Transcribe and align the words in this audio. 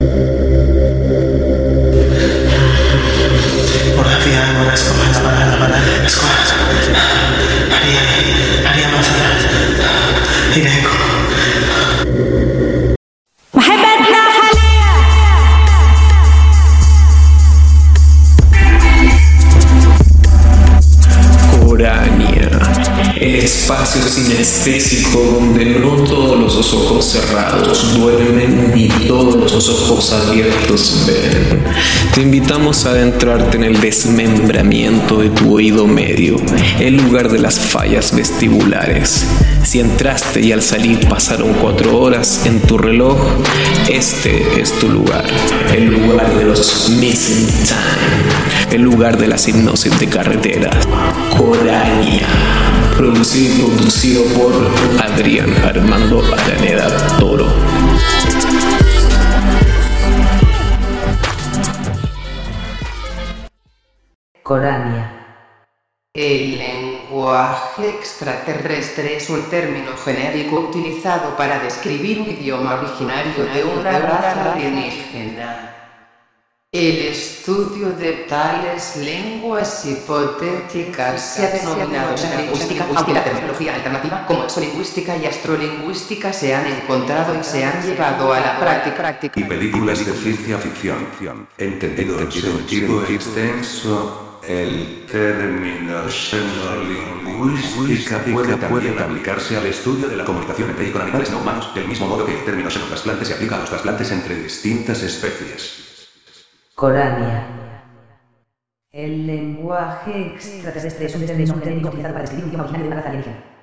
sinestésico 0.00 0.38
abiertos 30.12 31.04
ven. 31.06 31.62
Te 32.14 32.22
invitamos 32.22 32.86
a 32.86 32.90
adentrarte 32.90 33.56
en 33.56 33.64
el 33.64 33.80
desmembramiento 33.80 35.18
de 35.18 35.30
tu 35.30 35.54
oído 35.54 35.86
medio, 35.86 36.36
el 36.78 36.96
lugar 36.96 37.30
de 37.30 37.38
las 37.38 37.58
fallas 37.58 38.14
vestibulares. 38.14 39.26
Si 39.62 39.80
entraste 39.80 40.40
y 40.40 40.52
al 40.52 40.62
salir 40.62 41.06
pasaron 41.08 41.52
cuatro 41.54 41.98
horas 41.98 42.42
en 42.46 42.60
tu 42.60 42.78
reloj, 42.78 43.18
este 43.88 44.60
es 44.60 44.72
tu 44.78 44.88
lugar, 44.88 45.24
el 45.74 45.86
lugar 45.86 46.32
de 46.38 46.44
los 46.44 46.90
missing 46.90 47.46
time, 47.64 48.74
el 48.74 48.82
lugar 48.82 49.18
de 49.18 49.28
las 49.28 49.46
hipnosis 49.48 49.98
de 49.98 50.06
carretera, 50.06 50.70
Corania 51.36 52.26
producido 52.98 53.54
y 53.54 53.60
conducido 53.60 54.24
por 54.24 54.52
Adrián 55.00 55.54
Armando 55.64 56.20
Araneda 56.34 56.88
Toro. 57.18 57.46
Corania. 64.48 65.12
El 66.14 66.56
lenguaje 66.56 67.90
extraterrestre 67.90 69.18
es 69.18 69.28
un 69.28 69.42
término 69.50 69.94
genérico 70.02 70.60
utilizado 70.60 71.36
para 71.36 71.58
describir 71.58 72.22
un 72.22 72.30
idioma 72.30 72.76
originario 72.80 73.44
de 73.44 73.62
una 73.62 73.98
raza 73.98 74.54
alienígena. 74.54 75.74
El 76.72 76.96
estudio 77.08 77.90
de 77.92 78.24
tales 78.26 78.96
lenguas 78.96 79.84
hipotéticas 79.84 81.20
se 81.20 81.46
ha 81.46 81.50
denominado 81.50 82.14
lingüística, 82.38 82.86
aunque 82.94 83.12
la 83.12 83.24
terminología 83.24 83.74
alternativa 83.74 84.26
como 84.26 84.44
exolingüística 84.44 85.14
y 85.18 85.26
astrolingüística 85.26 86.32
se 86.32 86.54
han 86.54 86.66
encontrado 86.66 87.38
y 87.38 87.44
se 87.44 87.64
han 87.66 87.82
llevado 87.82 88.32
a 88.32 88.40
la 88.40 88.58
práctica. 88.58 89.18
Y 89.34 89.44
películas 89.44 90.06
de 90.06 90.12
ciencia 90.12 90.56
ficción. 90.56 91.06
Entendido 91.58 92.18
en 92.20 92.32
sentido 92.32 93.04
extenso, 93.04 94.27
el 94.48 95.04
término 95.04 96.08
xenolingüística 96.08 98.24
puede 98.32 98.56
también 98.56 98.98
aplicarse 98.98 99.58
al 99.58 99.66
estudio 99.66 100.08
de 100.08 100.16
la 100.16 100.24
comunicación 100.24 100.70
entre 100.70 100.88
y 100.88 100.90
con 100.90 101.02
animales 101.02 101.30
no 101.30 101.40
humanos, 101.40 101.74
del 101.74 101.86
mismo 101.86 102.08
modo 102.08 102.24
que 102.24 102.32
el 102.32 102.42
término 102.44 102.70
xenotrasplante 102.70 103.26
se 103.26 103.34
aplica 103.34 103.56
a 103.56 103.58
los 103.60 103.68
trasplantes 103.68 104.10
entre 104.10 104.36
distintas 104.36 105.02
especies. 105.02 106.08
Corania. 106.74 107.46
El 108.90 109.26
lenguaje 109.26 110.28
extraterrestre 110.28 111.04
es 111.06 111.14
un 111.14 111.26
término 111.26 111.58
genérico 111.58 111.88
utilizado 111.88 112.14
para 112.14 112.22
describir 112.22 112.44
un 112.44 112.48
idioma 112.48 112.64
originario 112.64 112.84
de 112.84 112.88
una 112.88 112.96
raza 112.96 113.10
alienígena. 113.10 113.57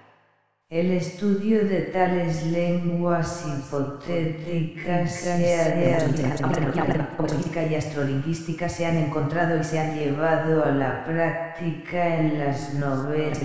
El 0.69 0.89
estudio 0.89 1.63
de 1.63 1.81
tales 1.94 2.47
lenguas 2.47 3.45
hipotéticas 3.45 5.13
sea 5.13 5.77
y 7.69 7.75
astrolingüística 7.75 8.67
se 8.67 8.88
han 8.88 8.97
encontrado 8.97 9.59
y 9.59 9.63
se 9.63 9.77
han 9.77 9.95
llevado 9.95 10.66
a 10.66 10.72
la 10.72 11.05
práctica 11.05 12.17
en 12.17 12.39
las 12.39 12.73
novelas. 12.73 13.39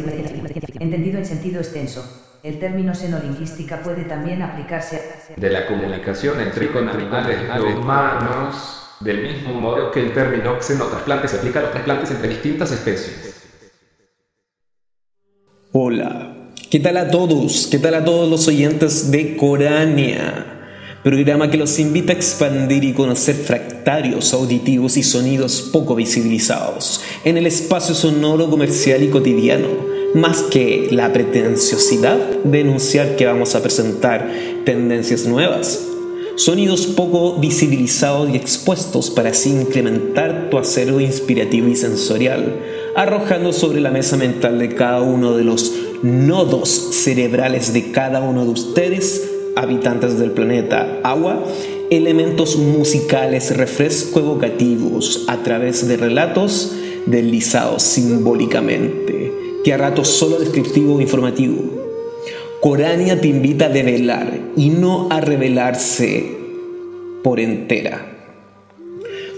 Entendido 0.78 1.18
en 1.18 1.26
sentido 1.26 1.60
extenso. 1.60 2.02
El 2.42 2.58
término 2.58 2.94
xenolingüística 2.94 3.82
puede 3.82 4.04
también 4.04 4.40
aplicarse 4.40 4.96
a... 4.96 5.38
de 5.38 5.50
la 5.50 5.66
comunicación 5.66 6.40
entre 6.40 6.72
con 6.72 6.88
animales 6.88 7.38
no 7.54 7.80
humanos 7.80 8.96
del 9.00 9.22
mismo 9.24 9.60
modo 9.60 9.90
que 9.90 10.00
el 10.00 10.14
término 10.14 10.58
xenotrasplante 10.58 11.28
se 11.28 11.36
aplica 11.36 11.58
a 11.58 11.62
los 11.64 11.72
trasplantes 11.72 12.10
entre 12.12 12.30
distintas 12.30 12.72
especies. 12.72 13.36
Hola, 15.72 16.39
¿qué 16.70 16.78
tal 16.78 16.96
a 16.98 17.10
todos? 17.10 17.66
¿Qué 17.66 17.78
tal 17.80 17.94
a 17.94 18.04
todos 18.04 18.30
los 18.30 18.46
oyentes 18.46 19.10
de 19.10 19.36
Corania? 19.36 20.46
Programa 21.02 21.50
que 21.50 21.56
los 21.56 21.80
invita 21.80 22.12
a 22.12 22.16
expandir 22.16 22.84
y 22.84 22.92
conocer 22.92 23.34
fractarios 23.34 24.32
auditivos 24.32 24.96
y 24.96 25.02
sonidos 25.02 25.68
poco 25.72 25.96
visibilizados 25.96 27.00
en 27.24 27.36
el 27.36 27.46
espacio 27.46 27.94
sonoro 27.96 28.48
comercial 28.48 29.02
y 29.02 29.08
cotidiano, 29.08 29.66
más 30.14 30.42
que 30.42 30.86
la 30.92 31.12
pretenciosidad 31.12 32.18
de 32.44 32.60
enunciar 32.60 33.16
que 33.16 33.26
vamos 33.26 33.56
a 33.56 33.62
presentar 33.62 34.30
tendencias 34.64 35.26
nuevas 35.26 35.86
sonidos 36.36 36.86
poco 36.86 37.38
visibilizados 37.38 38.30
y 38.30 38.36
expuestos 38.36 39.10
para 39.10 39.28
así 39.28 39.50
incrementar 39.50 40.48
tu 40.48 40.56
acervo 40.56 40.98
inspirativo 41.00 41.68
y 41.68 41.76
sensorial, 41.76 42.56
arrojando 42.96 43.52
sobre 43.52 43.80
la 43.80 43.90
mesa 43.90 44.16
mental 44.16 44.58
de 44.58 44.74
cada 44.74 45.02
uno 45.02 45.36
de 45.36 45.44
los 45.44 45.70
nodos 46.02 46.68
cerebrales 46.68 47.72
de 47.72 47.90
cada 47.92 48.22
uno 48.22 48.44
de 48.44 48.50
ustedes, 48.50 49.30
habitantes 49.56 50.18
del 50.18 50.30
planeta 50.30 51.00
agua, 51.02 51.42
elementos 51.90 52.56
musicales 52.56 53.56
refresco 53.56 54.20
evocativos 54.20 55.24
a 55.28 55.42
través 55.42 55.86
de 55.88 55.96
relatos 55.96 56.72
deslizados 57.06 57.82
simbólicamente, 57.82 59.32
que 59.64 59.72
a 59.72 59.76
ratos 59.76 60.08
solo 60.08 60.38
descriptivo 60.38 60.96
o 60.96 61.00
informativo 61.00 61.80
Corania 62.60 63.18
te 63.18 63.28
invita 63.28 63.66
a 63.66 63.68
develar 63.70 64.38
y 64.54 64.68
no 64.68 65.08
a 65.10 65.22
revelarse 65.22 66.36
por 67.24 67.40
entera. 67.40 68.06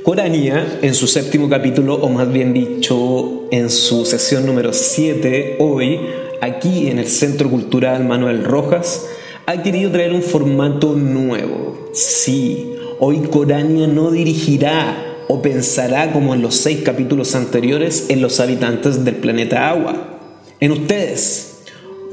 Corania, 0.03 0.81
en 0.83 0.93
su 0.95 1.07
séptimo 1.07 1.49
capítulo, 1.49 1.95
o 1.95 2.09
más 2.09 2.33
bien 2.33 2.53
dicho, 2.53 3.45
en 3.53 3.71
su 3.71 4.05
sesión 4.07 4.45
número 4.45 4.73
7, 4.73 5.59
hoy, 5.61 6.01
aquí 6.43 6.89
en 6.89 6.99
el 6.99 7.07
Centro 7.07 7.49
Cultural 7.49 8.05
Manuel 8.05 8.45
Rojas, 8.45 9.07
ha 9.47 9.63
querido 9.63 9.91
traer 9.91 10.13
un 10.13 10.23
formato 10.23 10.95
nuevo. 10.95 11.89
Sí, 11.95 12.75
hoy 12.99 13.21
Corania 13.31 13.87
no 13.87 14.11
dirigirá 14.11 15.25
o 15.29 15.41
pensará 15.41 16.13
como 16.13 16.35
en 16.35 16.43
los 16.43 16.57
seis 16.57 16.83
capítulos 16.85 17.35
anteriores 17.35 18.07
en 18.11 18.21
los 18.21 18.41
habitantes 18.41 19.05
del 19.05 19.15
planeta 19.15 19.71
agua, 19.71 20.19
en 20.61 20.73
ustedes 20.73 21.49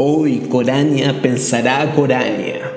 Hoy 0.01 0.47
Corania 0.49 1.21
pensará 1.21 1.81
a 1.81 1.93
Corania. 1.93 2.71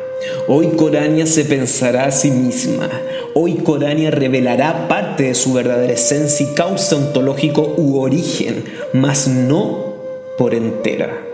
Hoy 0.48 0.70
Corania 0.76 1.24
se 1.24 1.44
pensará 1.44 2.06
a 2.06 2.10
sí 2.10 2.32
misma. 2.32 2.90
Hoy 3.34 3.58
Corania 3.58 4.10
revelará 4.10 4.88
parte 4.88 5.22
de 5.22 5.34
su 5.36 5.52
verdadera 5.52 5.92
esencia 5.92 6.44
y 6.50 6.54
causa 6.54 6.96
ontológico 6.96 7.74
u 7.76 8.00
origen, 8.00 8.64
mas 8.92 9.28
no 9.28 9.94
por 10.36 10.52
entera. 10.56 11.31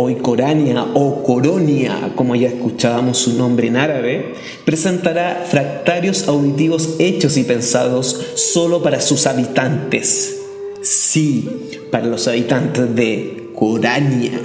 Hoy 0.00 0.14
Corania 0.14 0.86
o 0.94 1.24
Coronia, 1.24 2.12
como 2.14 2.36
ya 2.36 2.46
escuchábamos 2.46 3.18
su 3.18 3.32
nombre 3.36 3.66
en 3.66 3.76
árabe, 3.76 4.34
presentará 4.64 5.44
fractarios 5.44 6.28
auditivos 6.28 6.94
hechos 7.00 7.36
y 7.36 7.42
pensados 7.42 8.16
solo 8.36 8.80
para 8.80 9.00
sus 9.00 9.26
habitantes. 9.26 10.38
Sí, 10.82 11.48
para 11.90 12.06
los 12.06 12.28
habitantes 12.28 12.94
de 12.94 13.50
Corania, 13.56 14.38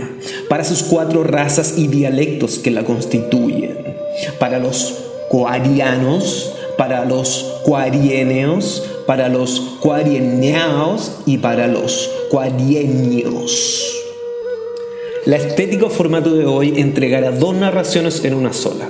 para 0.49 0.63
sus 0.63 0.81
cuatro 0.81 1.23
razas 1.23 1.75
y 1.77 1.87
dialectos 1.87 2.57
que 2.57 2.71
la 2.71 2.83
constituyen, 2.83 3.77
para 4.39 4.57
los 4.57 5.03
coarianos, 5.29 6.51
para 6.79 7.05
los 7.05 7.59
coarieneos, 7.63 8.81
para 9.05 9.29
los 9.29 9.59
coarieneaos 9.81 11.11
y 11.27 11.37
para 11.37 11.67
los 11.67 12.09
coarienios. 12.31 14.02
La 15.25 15.37
estética 15.37 15.89
formato 15.89 16.35
de 16.35 16.45
hoy 16.45 16.73
entregará 16.75 17.31
dos 17.31 17.55
narraciones 17.55 18.25
en 18.25 18.33
una 18.33 18.51
sola. 18.51 18.89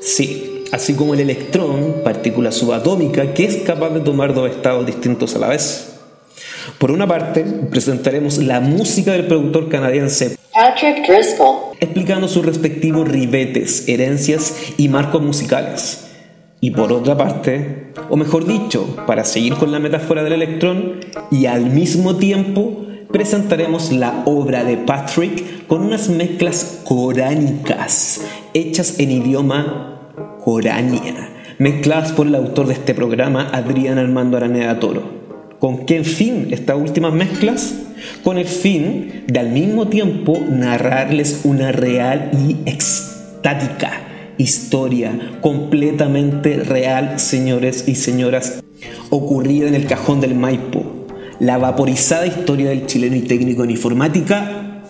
Sí, 0.00 0.64
así 0.72 0.94
como 0.94 1.14
el 1.14 1.20
electrón, 1.20 1.98
partícula 2.02 2.50
subatómica 2.50 3.32
que 3.32 3.44
es 3.44 3.56
capaz 3.58 3.90
de 3.90 4.00
tomar 4.00 4.34
dos 4.34 4.50
estados 4.50 4.84
distintos 4.84 5.36
a 5.36 5.38
la 5.38 5.46
vez. 5.46 6.00
Por 6.78 6.90
una 6.90 7.06
parte, 7.06 7.44
presentaremos 7.70 8.38
la 8.38 8.58
música 8.58 9.12
del 9.12 9.28
productor 9.28 9.68
canadiense 9.68 10.36
Patrick 10.52 11.06
Driscoll, 11.06 11.76
explicando 11.78 12.26
sus 12.26 12.44
respectivos 12.44 13.08
ribetes, 13.08 13.88
herencias 13.88 14.56
y 14.76 14.88
marcos 14.88 15.22
musicales. 15.22 16.08
Y 16.60 16.72
por 16.72 16.92
otra 16.92 17.16
parte, 17.16 17.92
o 18.10 18.16
mejor 18.16 18.46
dicho, 18.46 18.96
para 19.06 19.24
seguir 19.24 19.54
con 19.54 19.70
la 19.70 19.78
metáfora 19.78 20.24
del 20.24 20.32
electrón, 20.32 21.00
y 21.30 21.46
al 21.46 21.66
mismo 21.66 22.16
tiempo 22.16 22.86
presentaremos 23.12 23.92
la 23.92 24.22
obra 24.24 24.64
de 24.64 24.78
Patrick 24.78 25.66
con 25.66 25.82
unas 25.82 26.08
mezclas 26.08 26.80
coránicas 26.84 28.22
hechas 28.54 28.98
en 28.98 29.10
idioma 29.10 30.00
coránea 30.42 31.28
mezcladas 31.58 32.12
por 32.12 32.26
el 32.26 32.34
autor 32.34 32.66
de 32.66 32.74
este 32.74 32.94
programa, 32.94 33.48
Adrián 33.52 33.98
Armando 33.98 34.36
Araneda 34.36 34.80
Toro. 34.80 35.22
¿Con 35.60 35.86
qué 35.86 36.02
fin 36.02 36.48
estas 36.50 36.76
últimas 36.76 37.12
mezclas? 37.12 37.74
Con 38.24 38.36
el 38.36 38.46
fin 38.46 39.22
de 39.28 39.38
al 39.38 39.50
mismo 39.50 39.86
tiempo 39.86 40.40
narrarles 40.50 41.42
una 41.44 41.70
real 41.70 42.30
y 42.48 42.68
extática 42.68 43.92
historia 44.38 45.12
completamente 45.40 46.56
real, 46.56 47.20
señores 47.20 47.84
y 47.86 47.94
señoras, 47.94 48.64
ocurrida 49.10 49.68
en 49.68 49.74
el 49.74 49.86
cajón 49.86 50.20
del 50.20 50.34
Maipo. 50.34 50.81
La 51.42 51.58
vaporizada 51.58 52.24
historia 52.24 52.68
del 52.70 52.86
chileno 52.86 53.16
y 53.16 53.22
técnico 53.22 53.64
en 53.64 53.72
informática, 53.72 54.84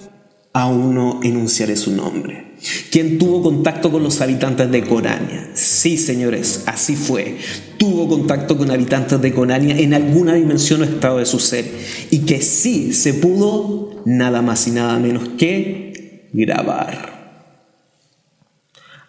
aún 0.53 0.95
no 0.95 1.21
enunciaré 1.23 1.77
su 1.77 1.93
nombre. 1.93 2.57
¿Quién 2.91 3.19
tuvo 3.19 3.43
contacto 3.43 3.91
con 3.91 4.03
los 4.03 4.21
habitantes 4.21 4.71
de 4.71 4.83
Corania? 4.83 5.49
Sí, 5.55 5.97
señores, 5.97 6.65
así 6.67 6.95
fue. 6.95 7.39
Tuvo 7.79 8.07
contacto 8.07 8.59
con 8.59 8.71
habitantes 8.71 9.19
de 9.23 9.33
Corania 9.33 9.79
en 9.79 9.95
alguna 9.95 10.35
dimensión 10.35 10.83
o 10.83 10.85
estado 10.85 11.21
de 11.21 11.25
su 11.25 11.39
ser. 11.41 11.65
Y 12.11 12.19
que 12.27 12.43
sí 12.43 12.93
se 12.93 13.15
pudo 13.15 14.03
nada 14.05 14.43
más 14.43 14.69
y 14.69 14.73
nada 14.73 14.99
menos 14.99 15.31
que 15.39 16.29
grabar. 16.35 17.49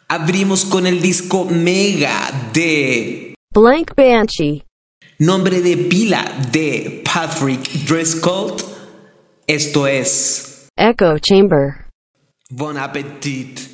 Abrimos 0.07 0.63
con 0.63 0.87
el 0.87 1.01
disco 1.01 1.43
Mega 1.43 2.51
de 2.53 3.35
Blank 3.53 3.95
Banshee. 3.97 4.63
Nombre 5.25 5.61
de 5.61 5.77
pila 5.77 6.25
de 6.51 7.01
Patrick 7.05 7.85
Driscoll. 7.85 8.57
Esto 9.47 9.87
es 9.87 10.67
Echo 10.75 11.17
Chamber. 11.19 11.87
Bon 12.49 12.77
Appetit. 12.77 13.73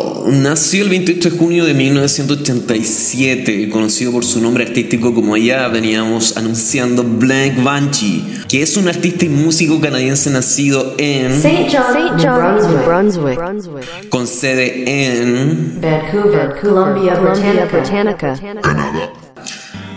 nació 0.31 0.83
el 0.83 0.89
28 0.89 1.29
de 1.29 1.37
junio 1.37 1.65
de 1.65 1.73
1987, 1.73 3.69
conocido 3.69 4.13
por 4.13 4.23
su 4.23 4.41
nombre 4.41 4.63
artístico 4.63 5.13
como 5.13 5.35
ya 5.35 5.67
veníamos 5.67 6.37
anunciando 6.37 7.03
Blank 7.03 7.61
Banshee, 7.61 8.23
que 8.47 8.61
es 8.61 8.77
un 8.77 8.87
artista 8.87 9.25
y 9.25 9.29
músico 9.29 9.81
canadiense 9.81 10.29
nacido 10.29 10.95
en 10.97 11.31
St. 11.33 11.67
John, 11.71 11.83
St. 11.95 12.27
John's, 12.27 12.63
New 12.67 12.77
Brunswick. 12.85 13.35
Brunswick. 13.35 14.09
con 14.09 14.25
sede 14.25 14.83
en 14.85 15.81
Vancouver, 15.81 16.55
Columbia, 16.61 17.15
Columbia, 17.15 17.67
Britannica. 17.69 18.33
Britannica. 18.33 19.13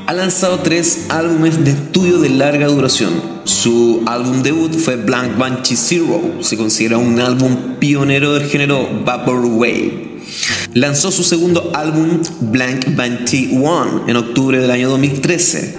ha 0.06 0.12
lanzado 0.12 0.58
tres 0.58 1.06
álbumes 1.10 1.64
de 1.64 1.70
estudio 1.70 2.18
de 2.18 2.30
larga 2.30 2.66
duración. 2.66 3.34
Su 3.44 4.02
álbum 4.06 4.42
debut 4.42 4.74
fue 4.74 4.96
Blank 4.96 5.38
Banshee 5.38 5.76
Zero, 5.76 6.20
se 6.40 6.56
considera 6.56 6.98
un 6.98 7.20
álbum 7.20 7.76
pionero 7.78 8.34
del 8.34 8.48
género 8.48 8.88
Vaporwave. 9.04 10.13
Lanzó 10.74 11.12
su 11.12 11.22
segundo 11.22 11.70
álbum 11.72 12.20
Blank 12.40 12.96
Banshee 12.96 13.56
One 13.62 14.10
en 14.10 14.16
octubre 14.16 14.58
del 14.58 14.72
año 14.72 14.90
2013. 14.90 15.72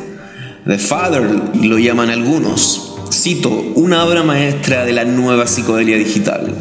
The 0.66 0.78
Father 0.78 1.22
lo 1.62 1.78
llaman 1.78 2.10
algunos. 2.10 2.96
Cito, 3.12 3.50
una 3.76 4.06
obra 4.06 4.24
maestra 4.24 4.86
de 4.86 4.94
la 4.94 5.04
nueva 5.04 5.48
psicodelia 5.48 5.98
digital. 5.98 6.56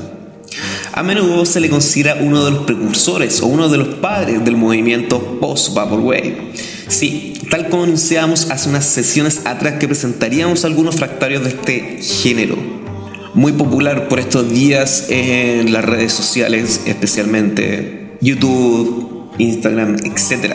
A 0.92 1.04
menudo 1.04 1.46
se 1.46 1.60
le 1.60 1.70
considera 1.70 2.18
uno 2.20 2.44
de 2.44 2.50
los 2.50 2.64
precursores 2.64 3.40
o 3.40 3.46
uno 3.46 3.68
de 3.68 3.78
los 3.78 3.88
padres 3.98 4.44
del 4.44 4.56
movimiento 4.56 5.38
post-Vaporwave. 5.40 6.54
Sí, 6.88 7.34
tal 7.50 7.68
como 7.68 7.84
anunciábamos 7.84 8.50
hace 8.50 8.68
unas 8.68 8.84
sesiones 8.84 9.42
atrás 9.44 9.74
que 9.78 9.86
presentaríamos 9.86 10.64
algunos 10.64 10.96
fractarios 10.96 11.44
de 11.44 11.50
este 11.50 11.98
género. 12.02 12.56
Muy 13.32 13.52
popular 13.52 14.08
por 14.08 14.18
estos 14.18 14.50
días 14.50 15.06
en 15.08 15.72
las 15.72 15.84
redes 15.84 16.12
sociales, 16.12 16.80
especialmente 16.86 18.03
YouTube, 18.24 19.30
Instagram, 19.38 19.96
etc. 20.04 20.54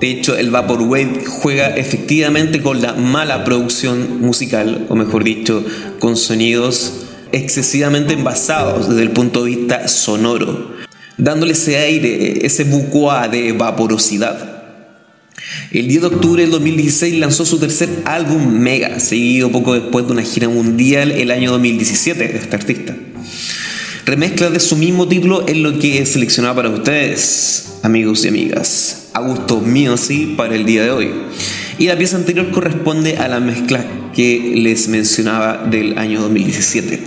De 0.00 0.10
hecho, 0.10 0.36
el 0.36 0.50
Vaporwave 0.50 1.24
juega 1.26 1.68
efectivamente 1.76 2.62
con 2.62 2.80
la 2.80 2.94
mala 2.94 3.44
producción 3.44 4.20
musical, 4.20 4.86
o 4.88 4.96
mejor 4.96 5.22
dicho, 5.22 5.64
con 5.98 6.16
sonidos 6.16 7.04
excesivamente 7.32 8.14
envasados 8.14 8.88
desde 8.88 9.02
el 9.02 9.10
punto 9.10 9.44
de 9.44 9.50
vista 9.50 9.88
sonoro, 9.88 10.74
dándole 11.18 11.52
ese 11.52 11.76
aire, 11.78 12.46
ese 12.46 12.64
bucoa 12.64 13.28
de 13.28 13.52
vaporosidad. 13.52 14.54
El 15.70 15.88
10 15.88 16.00
de 16.00 16.06
octubre 16.06 16.42
del 16.42 16.50
2016 16.50 17.18
lanzó 17.18 17.44
su 17.44 17.58
tercer 17.58 17.88
álbum 18.04 18.58
Mega, 18.58 19.00
seguido 19.00 19.50
poco 19.50 19.74
después 19.74 20.06
de 20.06 20.12
una 20.12 20.22
gira 20.22 20.48
mundial 20.48 21.12
el 21.12 21.30
año 21.30 21.50
2017 21.52 22.28
de 22.28 22.38
este 22.38 22.56
artista. 22.56 22.96
Remezcla 24.06 24.50
de 24.50 24.60
su 24.60 24.76
mismo 24.76 25.08
título 25.08 25.48
es 25.48 25.56
lo 25.56 25.80
que 25.80 25.98
he 25.98 26.06
seleccionado 26.06 26.54
para 26.54 26.70
ustedes, 26.70 27.80
amigos 27.82 28.24
y 28.24 28.28
amigas. 28.28 29.08
a 29.14 29.20
gusto 29.20 29.60
mío 29.60 29.96
sí 29.96 30.34
para 30.36 30.54
el 30.54 30.64
día 30.64 30.84
de 30.84 30.92
hoy. 30.92 31.10
Y 31.76 31.88
la 31.88 31.98
pieza 31.98 32.16
anterior 32.16 32.52
corresponde 32.52 33.16
a 33.16 33.26
la 33.26 33.40
mezcla 33.40 33.84
que 34.14 34.52
les 34.54 34.86
mencionaba 34.86 35.66
del 35.68 35.98
año 35.98 36.20
2017. 36.20 37.00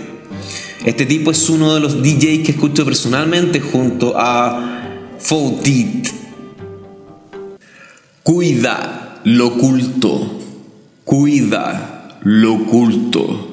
Este 0.84 1.06
tipo 1.06 1.32
es 1.32 1.50
uno 1.50 1.74
de 1.74 1.80
los 1.80 2.04
DJs 2.04 2.44
que 2.44 2.52
escucho 2.52 2.84
personalmente 2.84 3.62
junto 3.62 4.16
a 4.18 5.16
Foutit. 5.20 6.10
Cuida 8.24 9.22
lo 9.24 9.48
oculto. 9.48 10.38
Cuida 11.06 12.20
lo 12.24 12.56
oculto. 12.56 13.49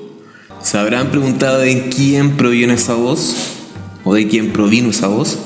¿Se 0.66 0.76
habrán 0.78 1.12
preguntado 1.12 1.60
de 1.60 1.90
quién 1.90 2.36
proviene 2.36 2.74
esa 2.74 2.94
voz? 2.94 3.36
¿O 4.02 4.14
de 4.14 4.26
quién 4.26 4.52
provino 4.52 4.90
esa 4.90 5.06
voz? 5.06 5.38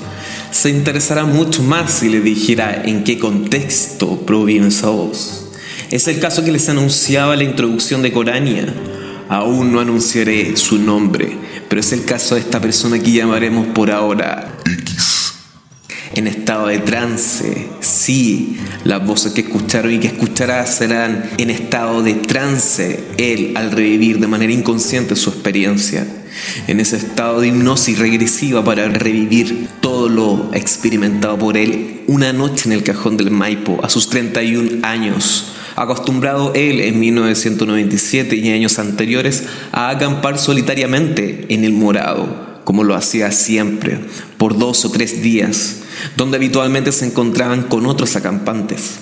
Se 0.51 0.71
interesará 0.71 1.27
mucho 1.27 1.63
más 1.63 1.93
si 1.93 2.09
le 2.09 2.23
dijera 2.23 2.85
en 2.87 3.05
qué 3.05 3.19
contexto 3.19 4.23
proviene 4.23 4.69
esa 4.69 4.89
voz. 4.89 5.51
Es 5.91 6.09
el 6.09 6.21
caso 6.21 6.43
que 6.43 6.53
les 6.53 6.71
anunciaba 6.71 7.37
la 7.37 7.45
introducción 7.45 8.01
de 8.01 8.15
Corania. 8.15 8.75
Aún 9.29 9.73
no 9.73 9.81
anunciaré 9.81 10.57
su 10.57 10.79
nombre, 10.79 11.37
pero 11.69 11.83
es 11.83 11.93
el 11.93 12.07
caso 12.07 12.37
de 12.37 12.41
esta 12.41 12.59
persona 12.59 12.99
que 12.99 13.13
llamaremos 13.13 13.67
por 13.75 13.91
ahora 13.91 14.57
X. 14.65 15.35
en 16.15 16.29
estado 16.29 16.69
de 16.69 16.79
trance. 16.79 17.69
Sí, 18.11 18.57
las 18.83 19.07
voces 19.07 19.35
que 19.35 19.43
escucharon 19.43 19.95
y 19.95 20.01
que 20.01 20.09
escucharás 20.09 20.75
serán 20.75 21.31
en 21.39 21.49
estado 21.49 22.03
de 22.03 22.15
trance, 22.15 23.05
él 23.19 23.53
al 23.55 23.71
revivir 23.71 24.19
de 24.19 24.27
manera 24.27 24.53
inconsciente 24.53 25.15
su 25.15 25.31
experiencia. 25.31 26.09
En 26.67 26.81
ese 26.81 26.97
estado 26.97 27.41
de 27.41 27.47
hipnosis 27.47 28.01
regresiva 28.01 28.65
para 28.65 28.89
revivir 28.89 29.69
todo 29.81 30.09
lo 30.09 30.51
experimentado 30.53 31.39
por 31.39 31.57
él 31.57 32.01
una 32.09 32.33
noche 32.33 32.65
en 32.67 32.73
el 32.73 32.83
cajón 32.83 33.17
del 33.17 33.31
Maipo 33.31 33.79
a 33.85 33.89
sus 33.89 34.09
31 34.09 34.85
años. 34.85 35.53
Acostumbrado 35.77 36.53
él 36.55 36.81
en 36.81 36.99
1997 36.99 38.35
y 38.35 38.51
años 38.51 38.81
anteriores 38.81 39.45
a 39.71 39.89
acampar 39.89 40.37
solitariamente 40.37 41.47
en 41.49 41.63
el 41.63 41.75
morado, 41.75 42.61
como 42.65 42.83
lo 42.83 42.97
hacía 42.97 43.31
siempre, 43.31 44.01
por 44.37 44.59
dos 44.59 44.85
o 44.85 44.91
tres 44.91 45.23
días, 45.23 45.83
donde 46.17 46.37
habitualmente 46.37 46.93
se 46.93 47.07
encontraban 47.07 47.65
con 47.65 47.87
otros 47.87 48.17
acampantes. 48.17 48.99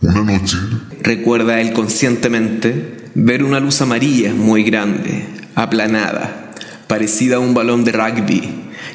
Una 0.00 0.22
noche, 0.22 0.56
Recuerda 1.00 1.60
él 1.60 1.72
conscientemente 1.72 3.10
ver 3.14 3.44
una 3.44 3.60
luz 3.60 3.80
amarilla 3.80 4.32
muy 4.34 4.62
grande, 4.62 5.26
aplanada, 5.54 6.52
parecida 6.86 7.36
a 7.36 7.40
un 7.40 7.54
balón 7.54 7.84
de 7.84 7.92
rugby, 7.92 8.42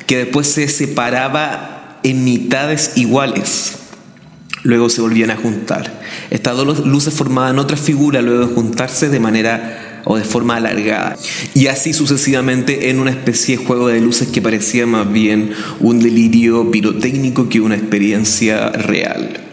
que 0.05 0.17
después 0.17 0.47
se 0.47 0.67
separaba 0.67 1.99
en 2.03 2.23
mitades 2.23 2.93
iguales. 2.95 3.73
Luego 4.63 4.89
se 4.89 5.01
volvían 5.01 5.31
a 5.31 5.37
juntar. 5.37 6.01
Estas 6.29 6.57
dos 6.57 6.85
luces 6.85 7.13
formaban 7.13 7.59
otra 7.59 7.77
figura 7.77 8.21
luego 8.21 8.47
de 8.47 8.55
juntarse 8.55 9.09
de 9.09 9.19
manera 9.19 9.86
o 10.05 10.17
de 10.17 10.23
forma 10.23 10.55
alargada. 10.55 11.17
Y 11.53 11.67
así 11.67 11.93
sucesivamente 11.93 12.89
en 12.89 12.99
una 12.99 13.11
especie 13.11 13.57
de 13.57 13.65
juego 13.65 13.87
de 13.87 14.01
luces 14.01 14.29
que 14.29 14.41
parecía 14.41 14.85
más 14.85 15.11
bien 15.11 15.51
un 15.79 15.99
delirio 15.99 16.71
pirotécnico 16.71 17.49
que 17.49 17.61
una 17.61 17.75
experiencia 17.75 18.69
real. 18.69 19.47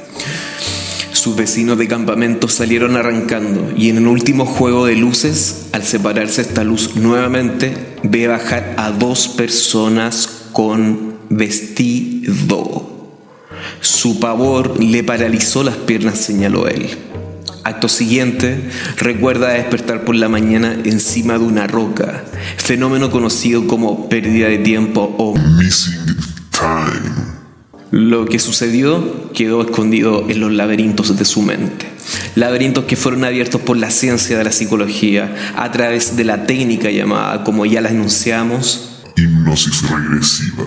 Sus 1.13 1.37
vecinos 1.37 1.79
de 1.79 1.89
campamento 1.89 2.49
salieron 2.49 2.97
arrancando 2.97 3.73
y 3.77 3.89
en 3.89 3.97
el 3.97 4.07
último 4.07 4.45
juego 4.45 4.85
de 4.85 4.95
luces, 4.95 5.69
al 5.73 5.83
separarse 5.83 6.43
esta 6.43 6.65
luz 6.65 6.97
nuevamente, 6.97 7.75
ve 8.03 8.27
bajar 8.27 8.75
a 8.77 8.91
dos 8.91 9.29
personas 9.29 10.29
con 10.53 11.15
vestido. 11.31 12.91
Su 13.81 14.21
pavor 14.21 14.83
le 14.83 15.03
paralizó 15.03 15.63
las 15.63 15.77
piernas, 15.77 16.19
señaló 16.19 16.69
él. 16.69 16.91
Acto 17.75 17.89
siguiente, 17.89 18.71
recuerda 18.99 19.49
despertar 19.49 20.05
por 20.05 20.15
la 20.15 20.29
mañana 20.29 20.77
encima 20.85 21.39
de 21.39 21.45
una 21.45 21.67
roca, 21.67 22.25
fenómeno 22.57 23.11
conocido 23.11 23.67
como 23.67 24.09
pérdida 24.09 24.47
de 24.47 24.59
tiempo 24.59 25.13
o 25.19 25.37
Missing 25.37 26.17
Time. 26.53 27.11
lo 27.91 28.27
que 28.27 28.39
sucedió 28.39 29.33
quedó 29.33 29.63
escondido 29.63 30.31
en 30.31 30.39
los 30.39 30.53
laberintos 30.53 31.19
de 31.19 31.25
su 31.25 31.43
mente. 31.43 31.91
Laberintos 32.37 32.85
que 32.85 32.95
fueron 32.95 33.25
abiertos 33.25 33.61
por 33.61 33.77
la 33.77 33.91
ciencia 33.91 34.39
de 34.39 34.45
la 34.45 34.53
psicología 34.53 35.35
a 35.57 35.73
través 35.73 36.17
de 36.17 36.23
la 36.23 36.47
técnica 36.47 36.93
llamada, 36.93 37.43
como 37.43 37.67
ya 37.67 37.81
la 37.81 37.89
anunciamos, 37.89 39.03
Hipnosis 39.17 39.83
regresiva. 39.91 40.65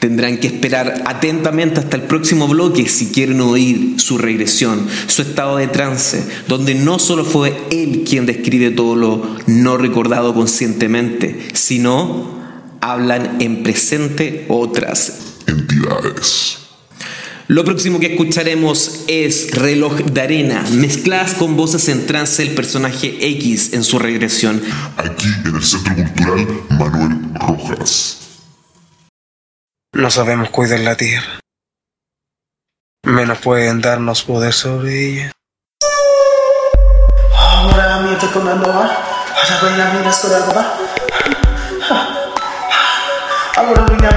Tendrán 0.00 0.38
que 0.38 0.48
esperar 0.48 1.02
atentamente 1.06 1.78
hasta 1.78 1.96
el 1.96 2.02
próximo 2.02 2.48
bloque 2.48 2.88
si 2.88 3.12
quieren 3.12 3.40
oír 3.40 4.00
su 4.00 4.18
regresión, 4.18 4.86
su 5.06 5.22
estado 5.22 5.58
de 5.58 5.68
trance, 5.68 6.24
donde 6.48 6.74
no 6.74 6.98
solo 6.98 7.24
fue 7.24 7.54
él 7.70 8.04
quien 8.08 8.26
describe 8.26 8.70
todo 8.70 8.96
lo 8.96 9.36
no 9.46 9.76
recordado 9.76 10.34
conscientemente, 10.34 11.38
sino 11.52 12.40
hablan 12.80 13.36
en 13.40 13.62
presente 13.62 14.46
otras 14.48 15.30
Entidades. 15.46 16.58
Lo 17.48 17.64
próximo 17.64 17.98
que 17.98 18.06
escucharemos 18.12 19.04
es 19.08 19.50
Reloj 19.50 19.96
de 19.96 20.20
Arena, 20.20 20.64
mezcladas 20.72 21.34
con 21.34 21.56
voces 21.56 21.88
en 21.88 22.06
trance 22.06 22.44
del 22.44 22.54
personaje 22.54 23.18
X 23.20 23.72
en 23.72 23.82
su 23.82 23.98
regresión. 23.98 24.62
Aquí 24.96 25.26
en 25.44 25.56
el 25.56 25.62
Centro 25.62 25.96
Cultural 25.96 26.46
Manuel 26.78 27.18
Rojas. 27.34 28.19
No 29.92 30.08
sabemos 30.08 30.50
cuidar 30.50 30.78
la 30.80 30.94
tierra. 30.94 31.40
Menos 33.04 33.38
pueden 33.38 33.80
darnos 33.80 34.22
poder 34.22 34.52
sobre 34.52 35.08
ella. 35.08 35.32
Ahora 37.36 37.98
mi 37.98 38.14
con 38.14 38.44
Nova, 38.44 38.84
allá 38.84 39.60
voy 39.60 39.80
a 39.80 39.92
con 40.20 40.32
algo 40.32 40.52
Ahora 43.56 43.82
voy 43.82 43.98
a 44.06 44.10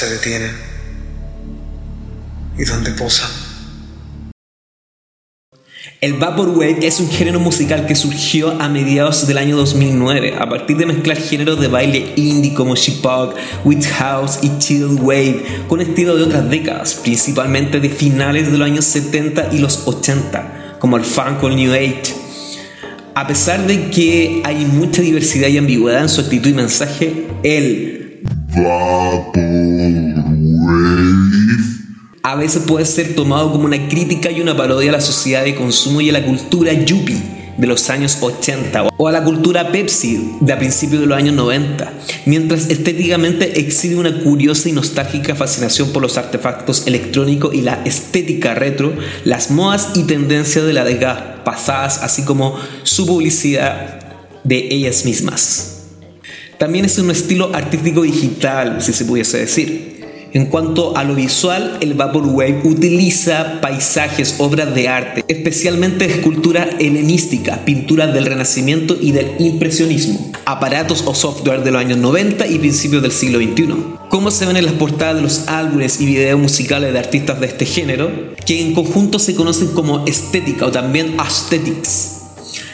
se 0.00 0.08
detienen 0.08 0.52
y 2.56 2.64
dónde 2.64 2.90
posan. 2.92 3.28
El 6.00 6.14
Vaporwave 6.14 6.86
es 6.86 7.00
un 7.00 7.10
género 7.10 7.38
musical 7.38 7.84
que 7.84 7.94
surgió 7.94 8.58
a 8.62 8.70
mediados 8.70 9.26
del 9.26 9.36
año 9.36 9.58
2009 9.58 10.36
a 10.38 10.48
partir 10.48 10.78
de 10.78 10.86
mezclar 10.86 11.18
géneros 11.18 11.60
de 11.60 11.68
baile 11.68 12.14
indie 12.16 12.54
como 12.54 12.76
Shipog, 12.76 13.34
Witch 13.66 13.88
House 13.88 14.38
y 14.40 14.56
Chill 14.58 14.86
Wave 15.02 15.44
con 15.68 15.82
estilo 15.82 16.16
de 16.16 16.22
otras 16.22 16.48
décadas, 16.48 16.94
principalmente 16.94 17.78
de 17.78 17.90
finales 17.90 18.50
de 18.50 18.56
los 18.56 18.66
años 18.66 18.86
70 18.86 19.50
y 19.52 19.58
los 19.58 19.86
80, 19.86 20.78
como 20.78 20.96
el 20.96 21.04
funk 21.04 21.42
o 21.42 21.48
el 21.48 21.56
new 21.56 21.74
age. 21.74 22.14
A 23.14 23.26
pesar 23.26 23.66
de 23.66 23.90
que 23.90 24.40
hay 24.44 24.64
mucha 24.64 25.02
diversidad 25.02 25.48
y 25.48 25.58
ambigüedad 25.58 26.00
en 26.00 26.08
su 26.08 26.22
actitud 26.22 26.48
y 26.48 26.54
mensaje, 26.54 27.26
el 27.42 28.22
Vaporwave. 28.54 29.49
A 32.30 32.36
veces 32.36 32.62
puede 32.64 32.84
ser 32.84 33.16
tomado 33.16 33.50
como 33.50 33.64
una 33.64 33.88
crítica 33.88 34.30
y 34.30 34.40
una 34.40 34.56
parodia 34.56 34.90
a 34.90 34.92
la 34.92 35.00
sociedad 35.00 35.42
de 35.42 35.56
consumo 35.56 36.00
y 36.00 36.10
a 36.10 36.12
la 36.12 36.24
cultura 36.24 36.72
yuppie 36.72 37.20
de 37.56 37.66
los 37.66 37.90
años 37.90 38.18
80 38.20 38.90
o 38.96 39.08
a 39.08 39.12
la 39.12 39.24
cultura 39.24 39.72
Pepsi 39.72 40.36
de 40.40 40.52
a 40.52 40.58
principios 40.58 41.00
de 41.00 41.08
los 41.08 41.18
años 41.18 41.34
90, 41.34 41.92
mientras 42.26 42.70
estéticamente 42.70 43.58
exhibe 43.60 43.96
una 43.96 44.22
curiosa 44.22 44.68
y 44.68 44.72
nostálgica 44.72 45.34
fascinación 45.34 45.90
por 45.90 46.02
los 46.02 46.16
artefactos 46.18 46.86
electrónicos 46.86 47.52
y 47.52 47.62
la 47.62 47.82
estética 47.84 48.54
retro, 48.54 48.92
las 49.24 49.50
modas 49.50 49.90
y 49.96 50.04
tendencias 50.04 50.64
de 50.64 50.72
la 50.72 50.84
década 50.84 51.42
pasadas, 51.44 52.00
así 52.00 52.22
como 52.22 52.56
su 52.84 53.06
publicidad 53.06 53.98
de 54.44 54.68
ellas 54.70 55.04
mismas. 55.04 55.78
También 56.58 56.84
es 56.84 56.96
un 56.98 57.10
estilo 57.10 57.50
artístico 57.52 58.02
digital, 58.02 58.80
si 58.80 58.92
se 58.92 59.04
pudiese 59.04 59.38
decir. 59.38 59.99
En 60.32 60.46
cuanto 60.46 60.96
a 60.96 61.02
lo 61.02 61.16
visual, 61.16 61.78
el 61.80 61.94
Vaporwave 61.94 62.60
utiliza 62.62 63.60
paisajes, 63.60 64.36
obras 64.38 64.72
de 64.74 64.88
arte, 64.88 65.24
especialmente 65.26 66.04
escultura 66.04 66.70
helenística, 66.78 67.64
pinturas 67.64 68.14
del 68.14 68.26
Renacimiento 68.26 68.96
y 69.00 69.10
del 69.10 69.32
Impresionismo, 69.40 70.30
aparatos 70.44 71.02
o 71.04 71.14
software 71.14 71.64
de 71.64 71.72
los 71.72 71.80
años 71.80 71.98
90 71.98 72.46
y 72.46 72.60
principios 72.60 73.02
del 73.02 73.10
siglo 73.10 73.40
XXI. 73.40 73.74
Como 74.08 74.30
se 74.30 74.46
ven 74.46 74.56
en 74.56 74.66
las 74.66 74.74
portadas 74.74 75.16
de 75.16 75.22
los 75.22 75.48
álbumes 75.48 76.00
y 76.00 76.06
videos 76.06 76.40
musicales 76.40 76.92
de 76.92 76.98
artistas 77.00 77.40
de 77.40 77.46
este 77.46 77.66
género, 77.66 78.10
que 78.46 78.60
en 78.60 78.72
conjunto 78.72 79.18
se 79.18 79.34
conocen 79.34 79.68
como 79.68 80.06
estética 80.06 80.66
o 80.66 80.70
también 80.70 81.16
aesthetics. 81.18 82.19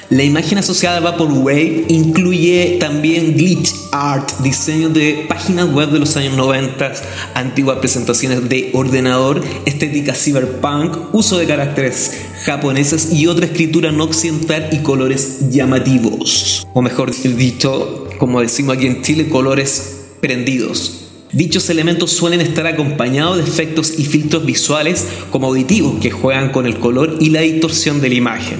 La 0.08 0.22
imagen 0.22 0.58
asociada 0.58 0.98
a 0.98 1.00
Vaporwave 1.00 1.86
incluye 1.88 2.76
también 2.78 3.36
glitch 3.36 3.74
art, 3.90 4.30
diseño 4.38 4.88
de 4.88 5.26
páginas 5.28 5.72
web 5.72 5.90
de 5.90 5.98
los 5.98 6.16
años 6.16 6.36
90, 6.36 6.92
antiguas 7.34 7.78
presentaciones 7.78 8.48
de 8.48 8.70
ordenador, 8.72 9.42
estética 9.64 10.14
cyberpunk, 10.14 11.12
uso 11.12 11.38
de 11.38 11.46
caracteres 11.46 12.12
japoneses 12.44 13.12
y 13.12 13.26
otra 13.26 13.46
escritura 13.46 13.90
no 13.90 14.04
occidental 14.04 14.68
y 14.70 14.78
colores 14.78 15.50
llamativos. 15.50 16.68
O 16.72 16.82
mejor 16.82 17.10
dicho, 17.12 18.08
como 18.18 18.40
decimos 18.40 18.76
aquí 18.76 18.86
en 18.86 19.02
Chile, 19.02 19.28
colores 19.28 20.04
prendidos. 20.20 21.05
Dichos 21.36 21.68
elementos 21.68 22.12
suelen 22.12 22.40
estar 22.40 22.66
acompañados 22.66 23.36
de 23.36 23.42
efectos 23.42 23.98
y 23.98 24.06
filtros 24.06 24.46
visuales 24.46 25.06
como 25.30 25.48
auditivos 25.48 26.00
que 26.00 26.10
juegan 26.10 26.50
con 26.50 26.64
el 26.64 26.78
color 26.78 27.18
y 27.20 27.28
la 27.28 27.42
distorsión 27.42 28.00
de 28.00 28.08
la 28.08 28.14
imagen. 28.14 28.56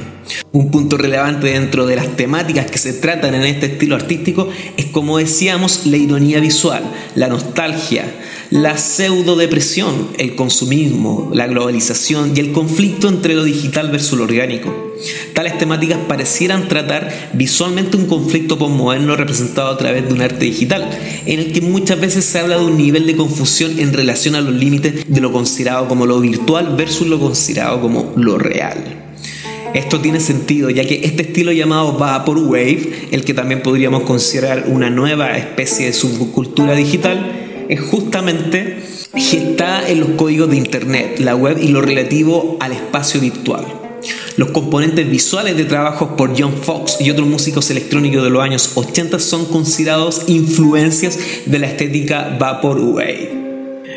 Un 0.53 0.71
punto 0.71 0.99
relevante 0.99 1.47
dentro 1.47 1.87
de 1.87 1.97
las 1.97 2.17
temáticas 2.17 2.71
que 2.71 2.77
se 2.77 2.93
tratan 2.93 3.35
en 3.35 3.45
este 3.45 3.65
estilo 3.65 3.97
artístico 3.97 4.51
es, 4.77 4.85
como 4.85 5.17
decíamos, 5.17 5.87
la 5.87 5.97
ironía 5.97 6.39
visual, 6.39 6.83
la 7.15 7.29
nostalgia, 7.29 8.15
la 8.51 8.77
pseudo-depresión, 8.77 10.11
el 10.19 10.35
consumismo, 10.35 11.31
la 11.33 11.47
globalización 11.47 12.35
y 12.37 12.41
el 12.41 12.53
conflicto 12.53 13.09
entre 13.09 13.33
lo 13.35 13.45
digital 13.45 13.91
versus 13.91 14.19
lo 14.19 14.25
orgánico. 14.25 14.86
Tales 15.35 15.59
temáticas 15.59 15.99
parecieran 16.09 16.69
tratar 16.69 17.31
visualmente 17.35 17.97
un 17.97 18.07
conflicto 18.07 18.59
postmoderno 18.59 19.17
representado 19.17 19.69
a 19.69 19.79
través 19.79 20.07
de 20.09 20.15
un 20.15 20.23
arte 20.23 20.45
digital, 20.45 20.89
en 21.27 21.41
el 21.41 21.53
que 21.53 21.61
muchas 21.61 22.01
veces 22.01 22.25
se 22.25 22.39
habla 22.39 22.59
de 22.59 22.65
un 22.65 22.77
nivel 22.77 23.07
de 23.07 23.17
confusión 23.17 23.79
en 23.79 23.93
relación 23.93 24.35
a 24.35 24.41
los 24.41 24.55
límites 24.55 25.05
de 25.07 25.21
lo 25.21 25.33
considerado 25.33 25.89
como 25.89 26.07
lo 26.07 26.21
virtual 26.21 26.75
versus 26.77 27.07
lo 27.07 27.19
considerado 27.19 27.81
como 27.81 28.13
lo 28.17 28.39
real. 28.39 28.77
Esto 29.75 30.01
tiene 30.01 30.21
sentido, 30.21 30.71
ya 30.71 30.85
que 30.85 31.05
este 31.05 31.23
estilo 31.23 31.53
llamado 31.53 31.99
Vaporwave, 31.99 33.09
el 33.11 33.25
que 33.25 33.35
también 33.35 33.63
podríamos 33.63 34.05
considerar 34.05 34.65
una 34.69 34.89
nueva 34.89 35.37
especie 35.37 35.87
de 35.87 35.93
subcultura 35.93 36.75
digital, 36.75 37.67
es 37.69 37.81
justamente 37.81 38.79
está 39.37 39.89
en 39.89 40.01
los 40.01 40.11
códigos 40.11 40.51
de 40.51 40.57
Internet, 40.57 41.19
la 41.19 41.35
web 41.35 41.59
y 41.61 41.69
lo 41.69 41.81
relativo 41.81 42.57
al 42.61 42.73
espacio 42.73 43.21
virtual. 43.21 43.86
Los 44.37 44.51
componentes 44.51 45.09
visuales 45.09 45.57
de 45.57 45.65
trabajos 45.65 46.11
por 46.17 46.39
John 46.39 46.53
Fox 46.53 46.99
y 47.01 47.11
otros 47.11 47.27
músicos 47.27 47.71
electrónicos 47.71 48.23
de 48.23 48.29
los 48.29 48.43
años 48.43 48.73
80 48.75 49.19
son 49.19 49.47
considerados 49.47 50.25
influencias 50.27 51.19
de 51.47 51.59
la 51.59 51.69
estética 51.69 52.37
Vaporwave. 52.39 53.47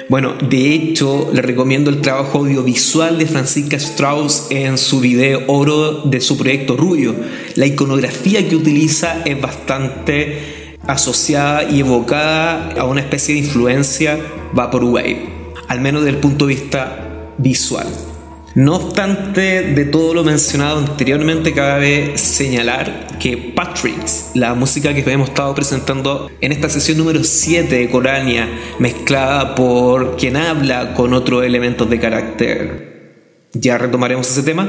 Bueno, 0.08 0.34
de 0.50 0.74
hecho, 0.74 1.30
le 1.34 1.42
recomiendo 1.42 1.90
el 1.90 2.00
trabajo 2.00 2.40
audiovisual 2.40 3.20
de 3.20 3.28
Francisca 3.28 3.76
Strauss 3.76 4.48
en 4.50 4.78
su 4.78 5.02
video 5.02 5.42
Oro 5.48 6.04
de 6.06 6.22
su 6.22 6.38
proyecto 6.38 6.78
Rubio. 6.78 7.14
La 7.56 7.66
iconografía 7.66 8.48
que 8.48 8.56
utiliza 8.56 9.22
es 9.26 9.40
bastante 9.40 10.78
asociada 10.88 11.70
y 11.70 11.82
evocada 11.82 12.72
a 12.80 12.86
una 12.86 13.02
especie 13.02 13.36
de 13.36 13.42
influencia 13.42 14.18
Vaporwave, 14.54 15.30
al 15.68 15.82
menos 15.82 16.04
desde 16.04 16.16
el 16.16 16.22
punto 16.22 16.48
de 16.48 16.56
vista 16.56 17.34
visual. 17.38 18.09
No 18.56 18.78
obstante, 18.78 19.62
de 19.74 19.86
todo 19.86 20.16
lo 20.16 20.24
mencionado 20.24 20.80
anteriormente, 20.80 21.54
cabe 21.54 22.18
señalar 22.18 23.20
que 23.20 23.38
Patricks, 23.38 24.32
la 24.34 24.56
música 24.56 24.92
que 24.94 25.02
hemos 25.12 25.30
estado 25.30 25.54
presentando 25.54 26.32
en 26.42 26.52
esta 26.52 26.68
sesión 26.68 26.98
número 26.98 27.24
7 27.24 27.76
de 27.76 27.90
Corania, 27.90 28.50
mezclada 28.80 29.54
por 29.54 30.18
quien 30.18 30.36
habla 30.36 30.96
con 30.96 31.14
otros 31.14 31.44
elementos 31.44 31.88
de 31.92 32.00
carácter, 32.00 33.50
ya 33.54 33.78
retomaremos 33.78 34.28
ese 34.30 34.42
tema, 34.42 34.68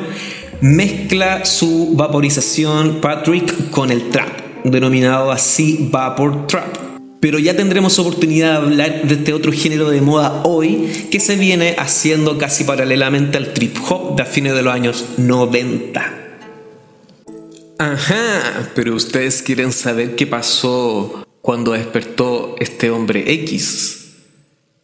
mezcla 0.61 1.47
su 1.47 1.95
vaporización 1.95 3.01
Patrick 3.01 3.71
con 3.71 3.90
el 3.90 4.11
trap, 4.11 4.62
denominado 4.64 5.33
así 5.33 5.88
Vapor 5.90 6.47
Trap 6.47 6.89
pero 7.21 7.39
ya 7.39 7.55
tendremos 7.55 7.99
oportunidad 7.99 8.53
de 8.53 8.67
hablar 8.67 9.03
de 9.07 9.15
este 9.15 9.35
otro 9.35 9.53
género 9.53 9.91
de 9.91 10.01
moda 10.01 10.43
hoy 10.45 10.91
que 11.11 11.21
se 11.21 11.37
viene 11.37 11.77
haciendo 11.79 12.39
casi 12.39 12.65
paralelamente 12.65 13.37
al 13.37 13.53
trip 13.53 13.77
hop 13.89 14.17
de 14.17 14.23
a 14.23 14.27
fines 14.27 14.55
de 14.55 14.63
los 14.63 14.73
años 14.73 15.05
90. 15.19 16.17
Ajá, 17.79 18.71
pero 18.75 18.95
ustedes 18.95 19.43
quieren 19.43 19.73
saber 19.73 20.17
qué 20.17 20.27
pasó 20.27 21.27
cuando 21.43 21.73
despertó 21.73 22.57
este 22.59 22.91
hombre 22.91 23.33
X. 23.33 24.15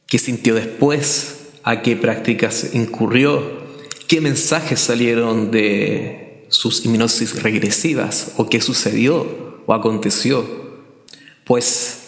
¿Qué 0.07 0.19
sintió 0.19 0.55
después? 0.55 1.37
¿A 1.63 1.83
qué 1.83 1.97
prácticas 1.97 2.75
incurrió? 2.75 3.67
¿Qué 4.07 4.21
mensajes 4.21 4.79
salieron 4.79 5.51
de 5.51 6.47
sus 6.49 6.85
hipnosis 6.85 7.43
regresivas? 7.43 8.33
¿O 8.37 8.49
qué 8.49 8.61
sucedió 8.61 9.63
o 9.67 9.75
aconteció? 9.75 10.47
Pues 11.45 12.06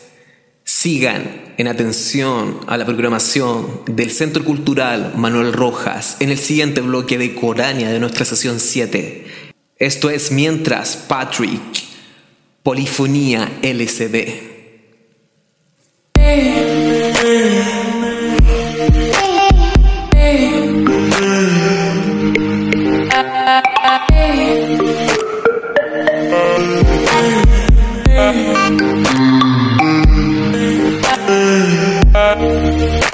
Sigan 0.81 1.55
en 1.57 1.67
atención 1.67 2.61
a 2.69 2.77
la 2.77 2.87
programación 2.87 3.81
del 3.87 4.13
Centro 4.13 4.45
Cultural 4.45 5.13
Manuel 5.17 5.53
Rojas 5.53 6.17
en 6.21 6.31
el 6.31 6.39
siguiente 6.39 6.81
bloque 6.83 7.19
de 7.19 7.35
Corania 7.35 7.91
de 7.91 7.99
nuestra 7.99 8.25
sesión 8.25 8.61
7. 8.61 9.27
Esto 9.77 10.09
es 10.09 10.31
Mientras 10.31 10.97
Patrick, 10.97 11.61
Polifonía 12.63 13.59
LCD. 13.61 14.49
Vaporwave. 32.29 33.08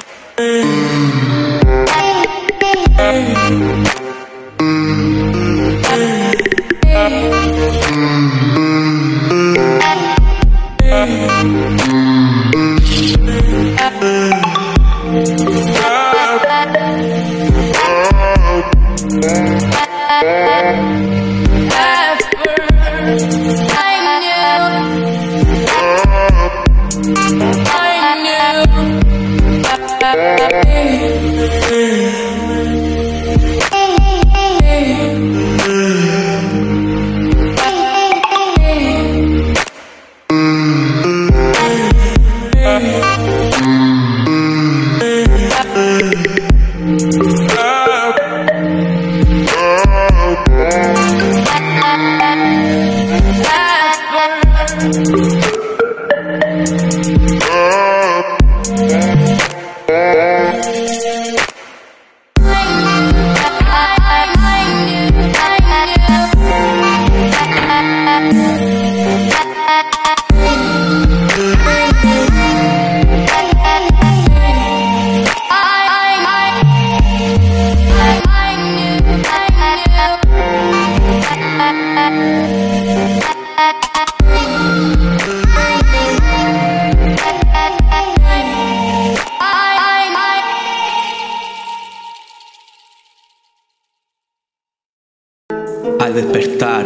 Despertar 96.15 96.85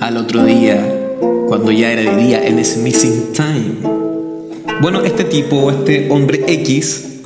al 0.00 0.16
otro 0.16 0.44
día, 0.44 1.16
cuando 1.46 1.70
ya 1.70 1.92
era 1.92 2.02
de 2.02 2.22
día 2.22 2.46
en 2.46 2.58
ese 2.58 2.80
missing 2.80 3.32
time. 3.32 3.76
Bueno, 4.80 5.02
este 5.02 5.24
tipo, 5.24 5.70
este 5.70 6.10
hombre 6.10 6.44
X, 6.46 7.20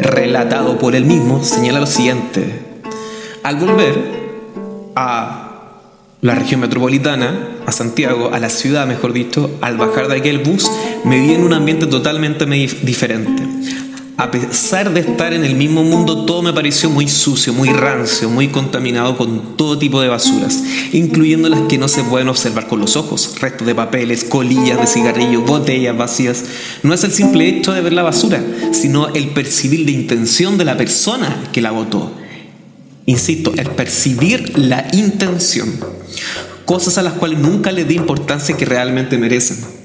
relatado 0.00 0.78
por 0.78 0.94
él 0.94 1.04
mismo, 1.04 1.42
señala 1.42 1.80
lo 1.80 1.86
siguiente. 1.86 2.44
Al 3.42 3.56
volver 3.56 3.94
a 4.94 5.52
la 6.20 6.34
región 6.34 6.60
metropolitana, 6.60 7.48
a 7.66 7.72
Santiago, 7.72 8.30
a 8.32 8.38
la 8.38 8.48
ciudad, 8.48 8.86
mejor 8.86 9.12
dicho, 9.12 9.50
al 9.60 9.76
bajar 9.76 10.08
de 10.08 10.18
aquel 10.18 10.38
bus, 10.38 10.70
me 11.04 11.18
vi 11.18 11.32
en 11.32 11.42
un 11.42 11.52
ambiente 11.52 11.86
totalmente 11.86 12.44
diferente. 12.44 13.42
A 14.18 14.30
pesar 14.30 14.92
de 14.92 15.00
estar 15.00 15.32
en 15.32 15.42
el 15.42 15.54
mismo 15.54 15.82
mundo, 15.84 16.26
todo 16.26 16.42
me 16.42 16.52
pareció 16.52 16.90
muy 16.90 17.08
sucio, 17.08 17.54
muy 17.54 17.70
rancio, 17.70 18.28
muy 18.28 18.48
contaminado 18.48 19.16
con 19.16 19.56
todo 19.56 19.78
tipo 19.78 20.02
de 20.02 20.08
basuras, 20.08 20.62
incluyendo 20.92 21.48
las 21.48 21.62
que 21.62 21.78
no 21.78 21.88
se 21.88 22.04
pueden 22.04 22.28
observar 22.28 22.68
con 22.68 22.78
los 22.78 22.96
ojos, 22.96 23.34
restos 23.40 23.66
de 23.66 23.74
papeles, 23.74 24.24
colillas 24.24 24.78
de 24.78 24.86
cigarrillo, 24.86 25.42
botellas 25.42 25.96
vacías. 25.96 26.44
No 26.82 26.92
es 26.92 27.02
el 27.04 27.12
simple 27.12 27.48
hecho 27.48 27.72
de 27.72 27.80
ver 27.80 27.94
la 27.94 28.02
basura, 28.02 28.44
sino 28.72 29.08
el 29.08 29.28
percibir 29.28 29.80
la 29.80 29.92
intención 29.92 30.58
de 30.58 30.66
la 30.66 30.76
persona 30.76 31.44
que 31.50 31.62
la 31.62 31.70
botó. 31.70 32.12
Insisto, 33.06 33.54
el 33.56 33.70
percibir 33.70 34.58
la 34.58 34.86
intención. 34.92 35.68
Cosas 36.66 36.98
a 36.98 37.02
las 37.02 37.14
cuales 37.14 37.38
nunca 37.38 37.72
le 37.72 37.84
di 37.84 37.96
importancia 37.96 38.56
que 38.56 38.66
realmente 38.66 39.16
merecen. 39.16 39.81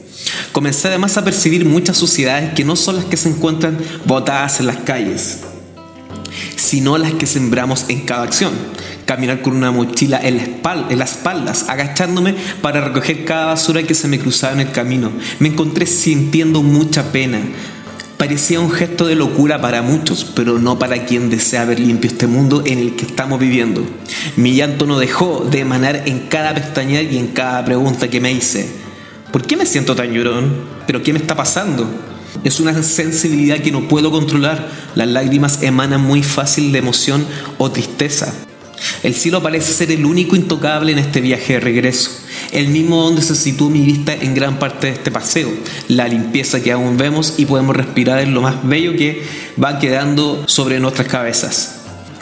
Comencé 0.51 0.87
además 0.87 1.17
a 1.17 1.23
percibir 1.23 1.65
muchas 1.65 1.97
suciedades 1.97 2.53
que 2.53 2.63
no 2.63 2.75
son 2.75 2.95
las 2.95 3.05
que 3.05 3.17
se 3.17 3.29
encuentran 3.29 3.77
botadas 4.05 4.59
en 4.59 4.67
las 4.67 4.77
calles, 4.77 5.39
sino 6.55 6.97
las 6.97 7.13
que 7.13 7.27
sembramos 7.27 7.85
en 7.89 8.01
cada 8.01 8.23
acción. 8.23 8.51
Caminar 9.05 9.41
con 9.41 9.55
una 9.55 9.71
mochila 9.71 10.19
en, 10.21 10.37
la 10.37 10.43
espalda, 10.43 10.87
en 10.89 10.99
las 10.99 11.11
espaldas, 11.11 11.65
agachándome 11.69 12.35
para 12.61 12.81
recoger 12.81 13.23
cada 13.23 13.45
basura 13.47 13.83
que 13.83 13.93
se 13.93 14.07
me 14.07 14.19
cruzaba 14.19 14.53
en 14.53 14.61
el 14.61 14.71
camino. 14.71 15.11
Me 15.39 15.49
encontré 15.49 15.85
sintiendo 15.85 16.61
mucha 16.61 17.11
pena. 17.11 17.39
Parecía 18.17 18.59
un 18.59 18.71
gesto 18.71 19.05
de 19.05 19.15
locura 19.15 19.61
para 19.61 19.83
muchos, 19.83 20.25
pero 20.25 20.57
no 20.57 20.79
para 20.79 21.05
quien 21.05 21.29
desea 21.29 21.65
ver 21.65 21.79
limpio 21.79 22.09
este 22.09 22.25
mundo 22.25 22.63
en 22.65 22.79
el 22.79 22.95
que 22.95 23.05
estamos 23.05 23.39
viviendo. 23.39 23.85
Mi 24.35 24.55
llanto 24.55 24.87
no 24.87 24.97
dejó 24.97 25.47
de 25.49 25.59
emanar 25.59 26.03
en 26.07 26.21
cada 26.27 26.55
pestaña 26.55 27.01
y 27.01 27.17
en 27.17 27.27
cada 27.27 27.63
pregunta 27.63 28.09
que 28.09 28.19
me 28.19 28.31
hice. 28.31 28.86
¿Por 29.31 29.45
qué 29.45 29.57
me 29.57 29.65
siento 29.65 29.95
tan 29.95 30.13
llorón? 30.13 30.53
¿Pero 30.85 31.03
qué 31.03 31.13
me 31.13 31.19
está 31.19 31.35
pasando? 31.35 31.87
Es 32.43 32.59
una 32.59 32.81
sensibilidad 32.81 33.59
que 33.59 33.71
no 33.71 33.87
puedo 33.87 34.11
controlar. 34.11 34.69
Las 34.95 35.07
lágrimas 35.07 35.63
emanan 35.63 36.01
muy 36.01 36.23
fácil 36.23 36.71
de 36.71 36.79
emoción 36.79 37.25
o 37.57 37.71
tristeza. 37.71 38.33
El 39.03 39.15
cielo 39.15 39.41
parece 39.41 39.73
ser 39.73 39.91
el 39.91 40.05
único 40.05 40.35
intocable 40.35 40.91
en 40.91 40.99
este 40.99 41.19
viaje 41.19 41.53
de 41.53 41.59
regreso, 41.59 42.11
el 42.51 42.67
mismo 42.67 43.01
donde 43.01 43.23
se 43.23 43.35
sitúa 43.35 43.71
mi 43.71 43.81
vista 43.81 44.13
en 44.13 44.35
gran 44.35 44.59
parte 44.59 44.87
de 44.87 44.93
este 44.93 45.09
paseo, 45.09 45.49
la 45.87 46.07
limpieza 46.07 46.61
que 46.61 46.71
aún 46.71 46.95
vemos 46.95 47.35
y 47.37 47.45
podemos 47.45 47.75
respirar 47.75 48.19
en 48.19 48.35
lo 48.35 48.41
más 48.41 48.67
bello 48.67 48.95
que 48.95 49.23
va 49.61 49.79
quedando 49.79 50.43
sobre 50.47 50.79
nuestras 50.79 51.07
cabezas 51.07 51.73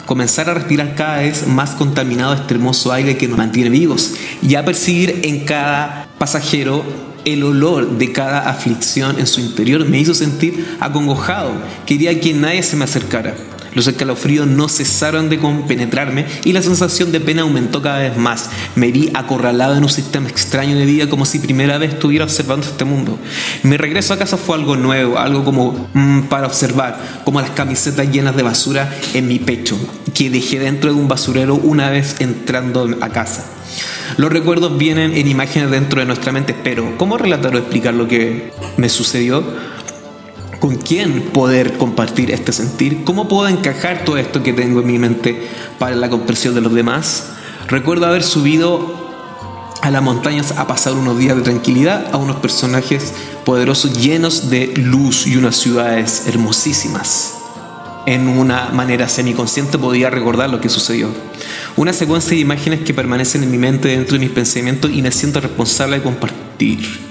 comenzar 0.06 0.48
a 0.48 0.54
respirar 0.54 0.94
cada 0.94 1.18
vez 1.18 1.46
más 1.48 1.70
contaminado 1.70 2.32
este 2.32 2.54
hermoso 2.54 2.92
aire 2.92 3.18
que 3.18 3.26
nos 3.26 3.36
mantiene 3.36 3.70
vivos 3.70 4.14
y 4.40 4.54
a 4.54 4.64
percibir 4.64 5.20
en 5.24 5.44
cada 5.44 6.05
pasajero 6.18 6.84
el 7.24 7.42
olor 7.42 7.98
de 7.98 8.12
cada 8.12 8.48
aflicción 8.48 9.18
en 9.18 9.26
su 9.26 9.40
interior 9.40 9.84
me 9.84 9.98
hizo 9.98 10.14
sentir 10.14 10.76
acongojado. 10.80 11.52
Quería 11.84 12.18
que 12.20 12.32
nadie 12.32 12.62
se 12.62 12.76
me 12.76 12.84
acercara. 12.84 13.34
Los 13.76 13.88
escalofríos 13.88 14.46
no 14.46 14.70
cesaron 14.70 15.28
de 15.28 15.38
compenetrarme 15.38 16.24
y 16.44 16.54
la 16.54 16.62
sensación 16.62 17.12
de 17.12 17.20
pena 17.20 17.42
aumentó 17.42 17.82
cada 17.82 17.98
vez 17.98 18.16
más. 18.16 18.48
Me 18.74 18.90
vi 18.90 19.10
acorralado 19.12 19.76
en 19.76 19.82
un 19.82 19.90
sistema 19.90 20.30
extraño 20.30 20.78
de 20.78 20.86
vida 20.86 21.10
como 21.10 21.26
si 21.26 21.40
primera 21.40 21.76
vez 21.76 21.92
estuviera 21.92 22.24
observando 22.24 22.66
este 22.66 22.86
mundo. 22.86 23.18
Mi 23.64 23.76
regreso 23.76 24.14
a 24.14 24.18
casa 24.18 24.38
fue 24.38 24.56
algo 24.56 24.76
nuevo, 24.76 25.18
algo 25.18 25.44
como 25.44 25.90
mm, 25.92 26.22
para 26.22 26.46
observar, 26.46 27.20
como 27.26 27.42
las 27.42 27.50
camisetas 27.50 28.10
llenas 28.10 28.34
de 28.34 28.44
basura 28.44 28.96
en 29.12 29.28
mi 29.28 29.38
pecho, 29.38 29.76
que 30.16 30.30
dejé 30.30 30.58
dentro 30.58 30.92
de 30.92 30.98
un 30.98 31.08
basurero 31.08 31.56
una 31.56 31.90
vez 31.90 32.16
entrando 32.20 32.88
a 33.00 33.10
casa. 33.10 33.44
Los 34.16 34.32
recuerdos 34.32 34.78
vienen 34.78 35.12
en 35.14 35.28
imágenes 35.28 35.70
dentro 35.70 36.00
de 36.00 36.06
nuestra 36.06 36.32
mente, 36.32 36.54
pero 36.54 36.96
¿cómo 36.96 37.18
relatar 37.18 37.54
o 37.54 37.58
explicar 37.58 37.94
lo 37.94 38.08
que 38.08 38.50
me 38.76 38.88
sucedió? 38.88 39.44
con 40.58 40.76
quién 40.76 41.20
poder 41.20 41.76
compartir 41.76 42.30
este 42.30 42.50
sentir, 42.50 43.04
cómo 43.04 43.28
puedo 43.28 43.46
encajar 43.46 44.04
todo 44.04 44.16
esto 44.16 44.42
que 44.42 44.54
tengo 44.54 44.80
en 44.80 44.86
mi 44.86 44.98
mente 44.98 45.46
para 45.78 45.94
la 45.94 46.08
comprensión 46.08 46.54
de 46.54 46.62
los 46.62 46.72
demás. 46.72 47.28
Recuerdo 47.68 48.06
haber 48.06 48.22
subido 48.22 49.06
a 49.82 49.90
las 49.90 50.02
montañas 50.02 50.52
a 50.52 50.66
pasar 50.66 50.94
unos 50.94 51.18
días 51.18 51.36
de 51.36 51.42
tranquilidad 51.42 52.08
a 52.10 52.16
unos 52.16 52.36
personajes 52.36 53.12
poderosos 53.44 54.02
llenos 54.02 54.48
de 54.50 54.68
luz 54.76 55.26
y 55.26 55.36
unas 55.36 55.56
ciudades 55.56 56.26
hermosísimas. 56.26 57.35
En 58.06 58.28
una 58.28 58.70
manera 58.70 59.08
semiconsciente 59.08 59.78
podía 59.78 60.10
recordar 60.10 60.48
lo 60.48 60.60
que 60.60 60.68
sucedió. 60.68 61.10
Una 61.76 61.92
secuencia 61.92 62.30
de 62.30 62.38
imágenes 62.38 62.80
que 62.80 62.94
permanecen 62.94 63.42
en 63.42 63.50
mi 63.50 63.58
mente 63.58 63.88
dentro 63.88 64.14
de 64.14 64.20
mis 64.20 64.30
pensamientos 64.30 64.90
y 64.92 65.02
me 65.02 65.12
siento 65.12 65.40
responsable 65.40 65.96
de 65.96 66.02
compartir 66.02 67.06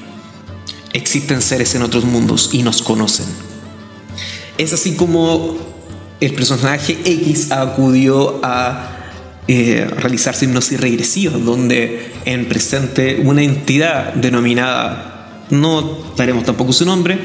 existen 0.95 1.41
seres 1.41 1.75
en 1.75 1.81
otros 1.81 2.05
mundos 2.05 2.49
y 2.53 2.63
nos 2.63 2.81
conocen. 2.81 3.25
Es 4.57 4.71
así 4.71 4.95
como 4.95 5.57
el 6.21 6.33
personaje 6.33 6.97
X 7.03 7.51
acudió 7.51 8.39
a 8.41 8.91
eh, 9.47 9.85
realizar 9.97 10.35
hipnosis 10.41 10.79
regresiva, 10.79 11.37
donde 11.37 12.13
en 12.23 12.45
presente 12.45 13.21
una 13.23 13.43
entidad 13.43 14.13
denominada, 14.13 15.43
no 15.49 15.99
daremos 16.15 16.45
tampoco 16.45 16.71
su 16.71 16.85
nombre, 16.85 17.19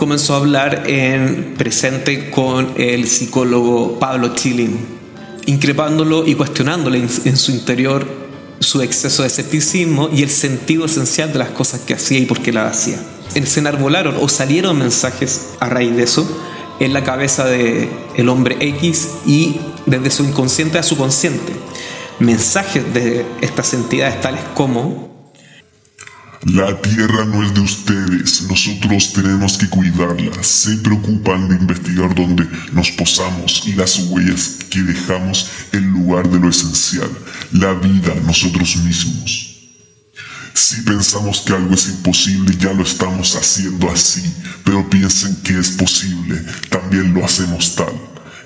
comenzó 0.00 0.32
a 0.32 0.38
hablar 0.38 0.84
en 0.86 1.56
presente 1.58 2.30
con 2.30 2.72
el 2.78 3.06
psicólogo 3.06 3.98
Pablo 3.98 4.34
Chilin, 4.34 4.78
increpándolo 5.44 6.26
y 6.26 6.34
cuestionándole 6.34 7.06
en 7.26 7.36
su 7.36 7.52
interior 7.52 8.06
su 8.60 8.80
exceso 8.80 9.20
de 9.22 9.28
escepticismo 9.28 10.08
y 10.10 10.22
el 10.22 10.30
sentido 10.30 10.86
esencial 10.86 11.34
de 11.34 11.40
las 11.40 11.50
cosas 11.50 11.80
que 11.80 11.92
hacía 11.92 12.18
y 12.18 12.24
por 12.24 12.40
qué 12.40 12.50
las 12.50 12.78
hacía. 12.78 12.98
Se 13.28 13.60
enarbolaron 13.60 14.16
o 14.22 14.26
salieron 14.30 14.78
mensajes 14.78 15.50
a 15.60 15.68
raíz 15.68 15.94
de 15.94 16.04
eso 16.04 16.26
en 16.80 16.94
la 16.94 17.04
cabeza 17.04 17.44
del 17.44 17.90
el 18.16 18.30
hombre 18.30 18.56
X 18.58 19.06
y 19.26 19.60
desde 19.84 20.10
su 20.10 20.24
inconsciente 20.24 20.78
a 20.78 20.82
su 20.82 20.96
consciente. 20.96 21.52
Mensajes 22.20 22.94
de 22.94 23.26
estas 23.42 23.74
entidades 23.74 24.18
tales 24.22 24.40
como 24.54 25.09
la 26.42 26.80
tierra 26.80 27.26
no 27.26 27.44
es 27.44 27.52
de 27.52 27.60
ustedes, 27.60 28.42
nosotros 28.48 29.12
tenemos 29.12 29.58
que 29.58 29.68
cuidarla. 29.68 30.42
Se 30.42 30.74
preocupan 30.78 31.48
de 31.48 31.56
investigar 31.56 32.14
dónde 32.14 32.48
nos 32.72 32.90
posamos 32.92 33.62
y 33.66 33.74
las 33.74 33.98
huellas 33.98 34.56
que 34.70 34.80
dejamos 34.80 35.50
en 35.72 35.92
lugar 35.92 36.30
de 36.30 36.40
lo 36.40 36.48
esencial, 36.48 37.10
la 37.52 37.74
vida 37.74 38.14
nosotros 38.24 38.76
mismos. 38.76 39.50
Si 40.54 40.80
pensamos 40.80 41.40
que 41.40 41.52
algo 41.52 41.74
es 41.74 41.88
imposible, 41.88 42.56
ya 42.58 42.72
lo 42.72 42.84
estamos 42.84 43.36
haciendo 43.36 43.90
así, 43.90 44.22
pero 44.64 44.88
piensen 44.88 45.36
que 45.42 45.58
es 45.58 45.70
posible, 45.72 46.42
también 46.70 47.12
lo 47.12 47.22
hacemos 47.22 47.76
tal. 47.76 47.92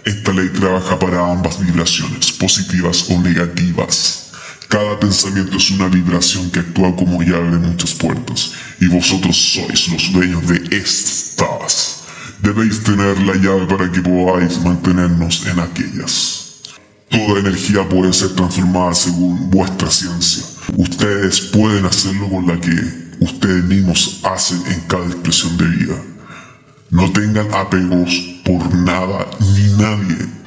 Esta 0.05 0.33
ley 0.33 0.49
trabaja 0.49 0.99
para 0.99 1.31
ambas 1.31 1.61
vibraciones, 1.61 2.33
positivas 2.33 3.07
o 3.09 3.21
negativas. 3.21 4.24
Cada 4.69 4.99
pensamiento 4.99 5.57
es 5.57 5.71
una 5.71 5.89
vibración 5.89 6.51
que 6.51 6.61
actúa 6.61 6.95
como 6.97 7.23
llave 7.23 7.51
de 7.51 7.59
muchas 7.59 7.95
puertas, 7.95 8.53
y 8.81 8.89
vosotros 8.89 9.37
sois 9.37 9.89
los 9.89 10.13
dueños 10.13 10.47
de 10.49 10.77
estas. 10.77 12.03
Debéis 12.41 12.83
tener 12.83 13.21
la 13.23 13.35
llave 13.35 13.67
para 13.67 13.91
que 13.91 14.01
podáis 14.01 14.61
mantenernos 14.61 15.47
en 15.47 15.61
aquellas. 15.61 16.61
Toda 17.09 17.41
energía 17.41 17.89
puede 17.89 18.13
ser 18.13 18.35
transformada 18.35 18.95
según 18.95 19.51
vuestra 19.51 19.91
ciencia. 19.91 20.45
Ustedes 20.77 21.41
pueden 21.41 21.87
hacerlo 21.87 22.29
con 22.29 22.47
la 22.47 22.61
que 22.61 22.75
ustedes 23.21 23.65
mismos 23.65 24.21
hacen 24.25 24.61
en 24.67 24.81
cada 24.89 25.07
expresión 25.07 25.57
de 25.57 25.65
vida. 25.67 25.95
No 26.91 27.11
tengan 27.13 27.53
apegos 27.55 28.13
por 28.45 28.75
nada 28.75 29.27
ni 29.41 29.73
nadie 29.75 30.44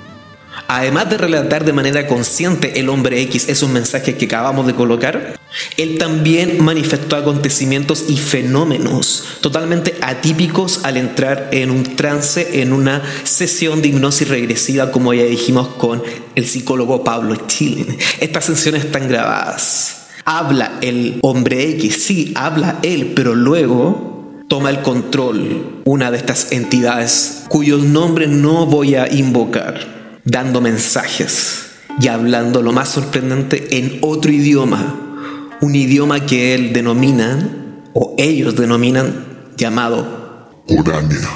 Además 0.68 1.10
de 1.10 1.18
relatar 1.18 1.64
de 1.64 1.72
manera 1.72 2.08
consciente 2.08 2.80
el 2.80 2.90
hombre 2.90 3.22
X 3.22 3.48
esos 3.48 3.70
mensajes 3.70 4.16
que 4.16 4.26
acabamos 4.26 4.68
de 4.68 4.74
colocar, 4.74 5.40
él 5.78 5.98
también 5.98 6.64
manifestó 6.64 7.16
acontecimientos 7.16 8.06
y 8.10 8.18
fenómenos 8.18 9.24
totalmente 9.40 9.96
atípicos 10.02 10.82
al 10.84 10.98
entrar 10.98 11.50
en 11.52 11.72
un 11.72 11.96
trance, 11.96 12.62
en 12.62 12.74
una 12.74 13.02
sesión 13.24 13.82
de 13.82 13.90
hipnosis 13.90 14.28
regresiva, 14.28 14.92
como 14.92 15.14
ya 15.14 15.24
dijimos 15.24 15.70
con 15.70 16.04
el 16.36 16.46
psicólogo 16.46 17.04
Pablo 17.04 17.36
Chilin. 17.48 17.98
Estas 18.20 18.46
sesiones 18.46 18.86
están 18.86 19.08
grabadas. 19.08 20.08
Habla 20.26 20.80
el 20.82 21.20
hombre 21.22 21.70
X, 21.72 22.04
sí, 22.04 22.34
habla 22.36 22.80
él, 22.84 23.14
pero 23.16 23.34
luego 23.34 24.44
toma 24.50 24.70
el 24.70 24.82
control 24.82 25.82
una 25.86 26.12
de 26.12 26.18
estas 26.18 26.52
entidades 26.52 27.44
cuyos 27.48 27.84
nombres 27.84 28.30
no 28.30 28.66
voy 28.66 28.96
a 28.96 29.12
invocar 29.14 29.97
dando 30.28 30.60
mensajes 30.60 31.68
y 32.00 32.10
hablando 32.10 32.62
lo 32.62 32.74
más 32.74 32.90
sorprendente 32.90 33.78
en 33.78 34.00
otro 34.02 34.32
idioma, 34.32 35.58
un 35.62 35.74
idioma 35.74 36.26
que 36.26 36.54
él 36.54 36.74
denomina, 36.74 37.50
o 37.94 38.14
ellos 38.18 38.56
denominan, 38.56 39.26
llamado 39.56 40.52
Orania. 40.68 41.30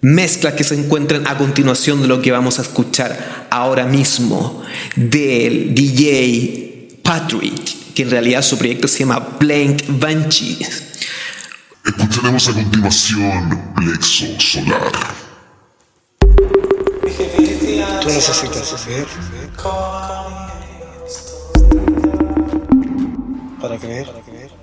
Mezclas 0.00 0.54
que 0.54 0.64
se 0.64 0.76
encuentran 0.76 1.26
a 1.26 1.36
continuación 1.36 2.00
de 2.00 2.08
lo 2.08 2.22
que 2.22 2.30
vamos 2.30 2.60
a 2.60 2.62
escuchar 2.62 3.48
ahora 3.50 3.84
mismo 3.84 4.62
del 4.94 5.74
DJ 5.74 7.00
Patrick, 7.02 7.94
que 7.94 8.04
en 8.04 8.10
realidad 8.10 8.42
su 8.42 8.56
proyecto 8.56 8.86
se 8.86 9.00
llama 9.00 9.36
Blank 9.40 9.82
Banshee. 9.88 10.58
Escucharemos 11.84 12.48
a 12.48 12.52
continuación 12.54 13.72
Plexo 13.74 14.26
Solar. 14.38 15.18
Tú 17.68 18.08
necesitas 18.08 18.86
ver 18.86 19.06
para 23.60 23.76
creer. 23.76 24.57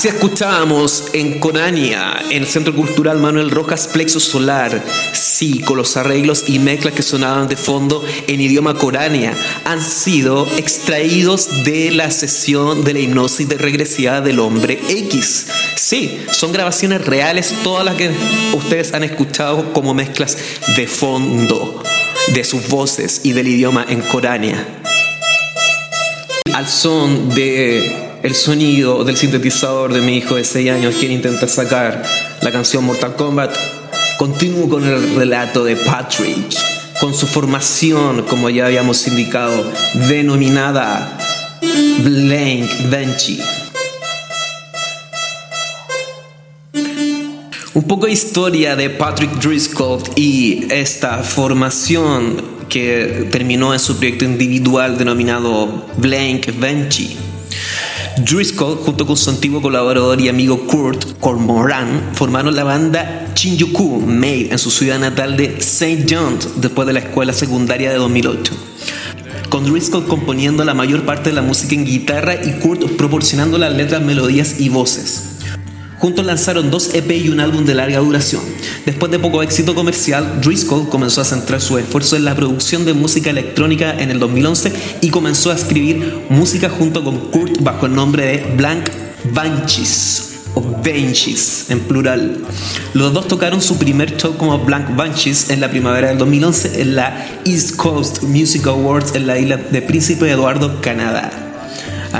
Así 0.00 0.08
escuchábamos 0.08 1.10
en 1.12 1.40
Conania, 1.40 2.22
en 2.30 2.44
el 2.44 2.48
Centro 2.48 2.74
Cultural 2.74 3.18
Manuel 3.18 3.50
Rojas 3.50 3.86
Plexo 3.86 4.18
Solar, 4.18 4.82
sí, 5.12 5.60
con 5.60 5.76
los 5.76 5.94
arreglos 5.98 6.44
y 6.48 6.58
mezclas 6.58 6.94
que 6.94 7.02
sonaban 7.02 7.48
de 7.48 7.56
fondo 7.58 8.02
en 8.26 8.40
idioma 8.40 8.72
coránea, 8.72 9.34
han 9.66 9.82
sido 9.82 10.46
extraídos 10.56 11.64
de 11.64 11.90
la 11.90 12.10
sesión 12.10 12.82
de 12.82 12.94
la 12.94 13.00
hipnosis 13.00 13.46
de 13.46 13.58
regresiva 13.58 14.22
del 14.22 14.38
hombre 14.38 14.80
X. 14.88 15.48
Sí, 15.76 16.24
son 16.30 16.52
grabaciones 16.52 17.04
reales, 17.04 17.54
todas 17.62 17.84
las 17.84 17.96
que 17.96 18.10
ustedes 18.54 18.94
han 18.94 19.04
escuchado 19.04 19.70
como 19.74 19.92
mezclas 19.92 20.38
de 20.78 20.86
fondo 20.86 21.82
de 22.32 22.44
sus 22.44 22.68
voces 22.68 23.20
y 23.22 23.32
del 23.32 23.48
idioma 23.48 23.84
en 23.86 24.00
coránea. 24.00 24.66
Al 26.54 26.66
son 26.66 27.28
de 27.34 28.09
el 28.22 28.34
sonido 28.34 29.04
del 29.04 29.16
sintetizador 29.16 29.92
de 29.92 30.02
mi 30.02 30.18
hijo 30.18 30.34
de 30.34 30.44
6 30.44 30.70
años 30.70 30.94
quien 30.98 31.12
intenta 31.12 31.48
sacar 31.48 32.02
la 32.42 32.52
canción 32.52 32.84
Mortal 32.84 33.16
Kombat, 33.16 33.56
continúo 34.18 34.68
con 34.68 34.86
el 34.86 35.16
relato 35.16 35.64
de 35.64 35.76
Patrick, 35.76 36.54
con 37.00 37.14
su 37.14 37.26
formación, 37.26 38.22
como 38.22 38.50
ya 38.50 38.66
habíamos 38.66 39.06
indicado, 39.06 39.72
denominada 40.08 41.18
Blank 42.02 42.90
Benchy. 42.90 43.40
Un 47.72 47.84
poco 47.84 48.06
de 48.06 48.12
historia 48.12 48.76
de 48.76 48.90
Patrick 48.90 49.32
Driscoll 49.40 50.02
y 50.14 50.66
esta 50.70 51.22
formación 51.22 52.60
que 52.68 53.28
terminó 53.30 53.72
en 53.72 53.80
su 53.80 53.96
proyecto 53.96 54.26
individual 54.26 54.98
denominado 54.98 55.86
Blank 55.96 56.58
Benchy. 56.58 57.29
Driscoll, 58.24 58.76
junto 58.76 59.06
con 59.06 59.16
su 59.16 59.30
antiguo 59.30 59.62
colaborador 59.62 60.20
y 60.20 60.28
amigo 60.28 60.66
Kurt 60.66 61.18
Cormoran, 61.20 62.10
formaron 62.12 62.54
la 62.54 62.64
banda 62.64 63.28
Shinjuku 63.34 64.00
Made 64.00 64.48
en 64.50 64.58
su 64.58 64.70
ciudad 64.70 64.98
natal 64.98 65.36
de 65.36 65.56
St. 65.58 66.06
John's 66.08 66.60
después 66.60 66.86
de 66.86 66.92
la 66.92 67.00
escuela 67.00 67.32
secundaria 67.32 67.90
de 67.90 67.96
2008. 67.96 68.52
Con 69.48 69.64
Driscoll 69.64 70.06
componiendo 70.06 70.64
la 70.64 70.74
mayor 70.74 71.04
parte 71.04 71.30
de 71.30 71.36
la 71.36 71.42
música 71.42 71.74
en 71.74 71.86
guitarra 71.86 72.34
y 72.34 72.60
Kurt 72.60 72.84
proporcionando 72.96 73.56
las 73.58 73.72
letras, 73.72 74.02
melodías 74.02 74.60
y 74.60 74.68
voces. 74.68 75.29
Juntos 76.00 76.24
lanzaron 76.24 76.70
dos 76.70 76.94
EP 76.94 77.10
y 77.10 77.28
un 77.28 77.40
álbum 77.40 77.66
de 77.66 77.74
larga 77.74 77.98
duración. 77.98 78.40
Después 78.86 79.12
de 79.12 79.18
poco 79.18 79.42
éxito 79.42 79.74
comercial, 79.74 80.40
Driscoll 80.40 80.88
comenzó 80.88 81.20
a 81.20 81.26
centrar 81.26 81.60
su 81.60 81.76
esfuerzo 81.76 82.16
en 82.16 82.24
la 82.24 82.34
producción 82.34 82.86
de 82.86 82.94
música 82.94 83.28
electrónica 83.28 83.92
en 83.92 84.10
el 84.10 84.18
2011 84.18 84.72
y 85.02 85.10
comenzó 85.10 85.50
a 85.50 85.56
escribir 85.56 86.24
música 86.30 86.70
junto 86.70 87.04
con 87.04 87.18
Kurt 87.30 87.60
bajo 87.60 87.84
el 87.84 87.94
nombre 87.94 88.24
de 88.24 88.56
Blank 88.56 88.88
Banshees 89.34 90.44
o 90.54 90.62
Banshees 90.62 91.66
en 91.68 91.80
plural. 91.80 92.46
Los 92.94 93.12
dos 93.12 93.28
tocaron 93.28 93.60
su 93.60 93.76
primer 93.76 94.16
show 94.16 94.38
como 94.38 94.58
Blank 94.58 94.96
Banshees 94.96 95.50
en 95.50 95.60
la 95.60 95.68
primavera 95.68 96.08
del 96.08 96.16
2011 96.16 96.80
en 96.80 96.96
la 96.96 97.26
East 97.44 97.76
Coast 97.76 98.22
Music 98.22 98.66
Awards 98.66 99.14
en 99.14 99.26
la 99.26 99.38
isla 99.38 99.58
de 99.58 99.82
Príncipe 99.82 100.30
Eduardo, 100.30 100.80
Canadá. 100.80 101.49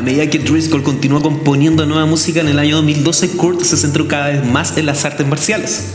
A 0.00 0.02
medida 0.02 0.30
que 0.30 0.38
Driscoll 0.38 0.82
continuó 0.82 1.20
componiendo 1.20 1.84
nueva 1.84 2.06
música 2.06 2.40
en 2.40 2.48
el 2.48 2.58
año 2.58 2.76
2012, 2.76 3.32
Kurt 3.32 3.60
se 3.60 3.76
centró 3.76 4.08
cada 4.08 4.28
vez 4.28 4.42
más 4.46 4.78
en 4.78 4.86
las 4.86 5.04
artes 5.04 5.26
marciales. 5.26 5.88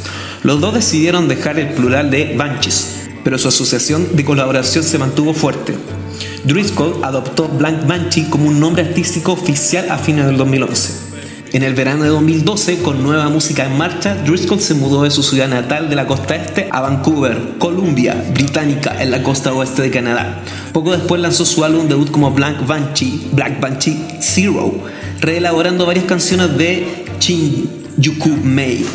Los 0.43 0.61
dos 0.61 0.75
decidieron 0.75 1.27
dejar 1.27 1.57
el 1.57 1.69
plural 1.69 2.11
de 2.11 2.35
Banshees, 2.37 3.07
pero 3.23 3.39
su 3.39 3.47
asociación 3.47 4.15
de 4.15 4.23
colaboración 4.23 4.83
se 4.83 4.99
mantuvo 4.99 5.33
fuerte. 5.33 5.73
Driscoll 6.43 7.03
adoptó 7.03 7.47
Blank 7.47 7.87
Banshee 7.87 8.29
como 8.29 8.47
un 8.47 8.59
nombre 8.59 8.83
artístico 8.83 9.31
oficial 9.31 9.89
a 9.89 9.97
fines 9.97 10.27
del 10.27 10.37
2011. 10.37 11.04
En 11.55 11.63
el 11.63 11.73
verano 11.73 12.03
de 12.03 12.09
2012, 12.09 12.79
con 12.79 13.01
nueva 13.01 13.29
música 13.29 13.65
en 13.65 13.77
marcha, 13.77 14.13
Driscoll 14.13 14.59
se 14.59 14.73
mudó 14.73 15.03
de 15.03 15.09
su 15.09 15.23
ciudad 15.23 15.47
natal 15.47 15.89
de 15.89 15.95
la 15.95 16.05
costa 16.05 16.35
este 16.35 16.67
a 16.69 16.81
Vancouver, 16.81 17.53
Columbia, 17.59 18.25
Británica, 18.33 19.01
en 19.01 19.09
la 19.09 19.23
costa 19.23 19.53
oeste 19.53 19.81
de 19.83 19.89
Canadá. 19.89 20.43
Poco 20.73 20.91
después 20.91 21.21
lanzó 21.21 21.45
su 21.45 21.63
álbum 21.63 21.87
debut 21.87 22.11
como 22.11 22.31
Black 22.31 22.67
Banshee, 22.67 23.29
Black 23.31 23.61
Banshee 23.61 24.05
Zero, 24.19 24.83
reelaborando 25.21 25.85
varias 25.85 26.03
canciones 26.03 26.57
de 26.57 27.05
Shinjuku 27.21 28.31
Mei. 28.43 28.85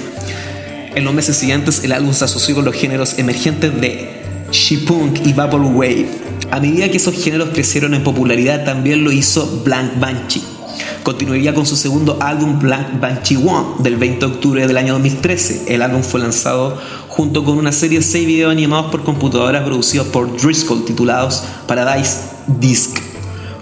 En 0.95 1.05
los 1.05 1.15
meses 1.15 1.39
siguientes, 1.39 1.83
el 1.83 1.93
álbum 1.93 2.13
se 2.13 2.27
asoció 2.27 2.57
con 2.57 2.67
los 2.67 2.75
géneros 2.75 3.19
emergentes 3.19 3.81
de 3.81 4.21
Shipunk 4.53 5.25
y 5.25 5.33
Vaporwave. 5.33 6.09
A 6.51 6.61
medida 6.61 6.91
que 6.91 6.99
esos 6.99 7.15
géneros 7.15 7.49
crecieron 7.55 7.95
en 7.95 8.03
popularidad, 8.03 8.67
también 8.67 9.03
lo 9.03 9.13
hizo 9.13 9.63
Blank 9.65 9.99
Banshee. 9.99 10.60
Continuaría 11.03 11.55
con 11.55 11.67
su 11.67 11.77
segundo 11.77 12.19
álbum 12.21 12.59
Blank 12.59 13.01
Banshee 13.01 13.37
One 13.37 13.83
del 13.83 13.97
20 13.97 14.19
de 14.19 14.33
octubre 14.33 14.67
del 14.67 14.77
año 14.77 14.93
2013. 14.95 15.75
El 15.75 15.83
álbum 15.83 16.03
fue 16.03 16.21
lanzado 16.21 16.79
junto 17.09 17.45
con 17.45 17.59
una 17.59 17.73
serie 17.73 17.99
de 17.99 18.05
6 18.05 18.27
videos 18.27 18.53
animados 18.53 18.91
por 18.91 19.03
computadoras 19.03 19.65
producidos 19.65 20.09
por 20.09 20.37
Driscoll 20.41 20.85
titulados 20.85 21.45
Paradise 21.67 22.19
Disc. 22.47 22.99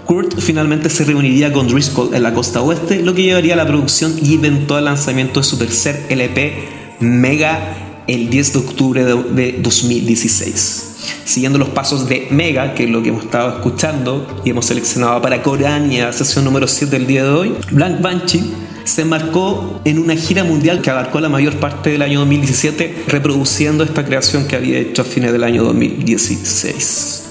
Kurt 0.05 0.39
finalmente 0.39 0.89
se 0.89 1.05
reuniría 1.05 1.53
con 1.53 1.67
Driscoll 1.67 2.15
en 2.15 2.23
la 2.23 2.33
costa 2.33 2.61
oeste, 2.61 3.01
lo 3.03 3.13
que 3.13 3.23
llevaría 3.23 3.53
a 3.53 3.57
la 3.57 3.67
producción 3.67 4.15
y 4.21 4.33
eventual 4.35 4.85
lanzamiento 4.85 5.39
de 5.39 5.43
su 5.43 5.57
tercer 5.57 6.07
LP 6.09 6.97
Mega 6.99 7.88
el 8.09 8.29
10 8.29 8.53
de 8.53 8.59
octubre 8.59 9.05
de 9.05 9.53
2016. 9.61 10.85
Siguiendo 11.25 11.59
los 11.59 11.69
pasos 11.69 12.09
de 12.09 12.27
Mega, 12.31 12.73
que 12.73 12.85
es 12.85 12.89
lo 12.89 13.03
que 13.03 13.09
hemos 13.09 13.23
estado 13.23 13.49
escuchando 13.57 14.41
y 14.43 14.49
hemos 14.49 14.65
seleccionado 14.65 15.21
para 15.21 15.41
Corania, 15.43 16.11
sesión 16.11 16.43
número 16.45 16.67
7 16.67 16.97
del 16.97 17.07
día 17.07 17.23
de 17.23 17.29
hoy, 17.29 17.55
Blank 17.71 18.01
Banshee 18.01 18.51
se 18.83 19.03
embarcó 19.03 19.79
en 19.85 19.99
una 19.99 20.15
gira 20.15 20.43
mundial 20.43 20.81
que 20.81 20.89
abarcó 20.89 21.19
la 21.19 21.29
mayor 21.29 21.57
parte 21.57 21.91
del 21.91 22.01
año 22.01 22.19
2017, 22.19 23.03
reproduciendo 23.07 23.83
esta 23.83 24.03
creación 24.03 24.47
que 24.47 24.55
había 24.55 24.79
hecho 24.79 25.03
a 25.03 25.05
fines 25.05 25.31
del 25.31 25.43
año 25.43 25.63
2016. 25.63 27.23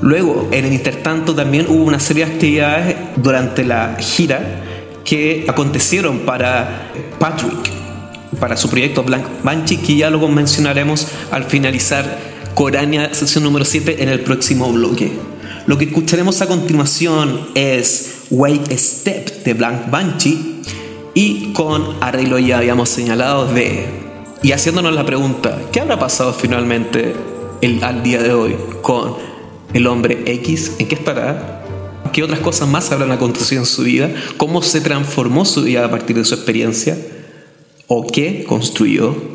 Luego, 0.00 0.48
en 0.50 0.64
el 0.64 0.72
intertanto, 0.72 1.34
también 1.34 1.66
hubo 1.68 1.84
una 1.84 2.00
serie 2.00 2.24
de 2.24 2.32
actividades 2.32 2.96
durante 3.16 3.64
la 3.64 3.96
gira 3.98 4.62
que 5.04 5.44
acontecieron 5.46 6.20
para 6.20 6.90
Patrick, 7.18 7.70
para 8.44 8.58
su 8.58 8.68
proyecto 8.68 9.02
Blank 9.02 9.42
Banshee, 9.42 9.78
que 9.78 9.96
ya 9.96 10.10
lo 10.10 10.28
mencionaremos 10.28 11.06
al 11.30 11.44
finalizar 11.44 12.04
Corania, 12.54 13.14
sesión 13.14 13.42
número 13.42 13.64
7, 13.64 14.02
en 14.02 14.10
el 14.10 14.20
próximo 14.20 14.70
bloque. 14.70 15.12
Lo 15.66 15.78
que 15.78 15.86
escucharemos 15.86 16.42
a 16.42 16.46
continuación 16.46 17.48
es 17.54 18.24
Wait 18.28 18.70
a 18.70 18.76
Step 18.76 19.44
de 19.44 19.54
Blank 19.54 19.90
Banshee 19.90 20.60
y 21.14 21.54
con 21.54 21.96
arreglo 22.02 22.38
ya 22.38 22.58
habíamos 22.58 22.90
señalado 22.90 23.46
de... 23.46 23.86
Y 24.42 24.52
haciéndonos 24.52 24.94
la 24.94 25.06
pregunta, 25.06 25.58
¿qué 25.72 25.80
habrá 25.80 25.98
pasado 25.98 26.34
finalmente 26.34 27.14
el, 27.62 27.82
al 27.82 28.02
día 28.02 28.22
de 28.22 28.34
hoy 28.34 28.56
con 28.82 29.14
el 29.72 29.86
hombre 29.86 30.22
X? 30.26 30.72
¿En 30.78 30.86
qué 30.86 30.96
estará? 30.96 31.62
¿Qué 32.12 32.22
otras 32.22 32.40
cosas 32.40 32.68
más 32.68 32.92
habrán 32.92 33.10
acontecido 33.10 33.62
en 33.62 33.66
su 33.66 33.84
vida? 33.84 34.10
¿Cómo 34.36 34.60
se 34.60 34.82
transformó 34.82 35.46
su 35.46 35.62
vida 35.62 35.86
a 35.86 35.90
partir 35.90 36.16
de 36.16 36.26
su 36.26 36.34
experiencia? 36.34 36.98
O 37.86 38.06
que 38.06 38.44
construyó 38.44 39.33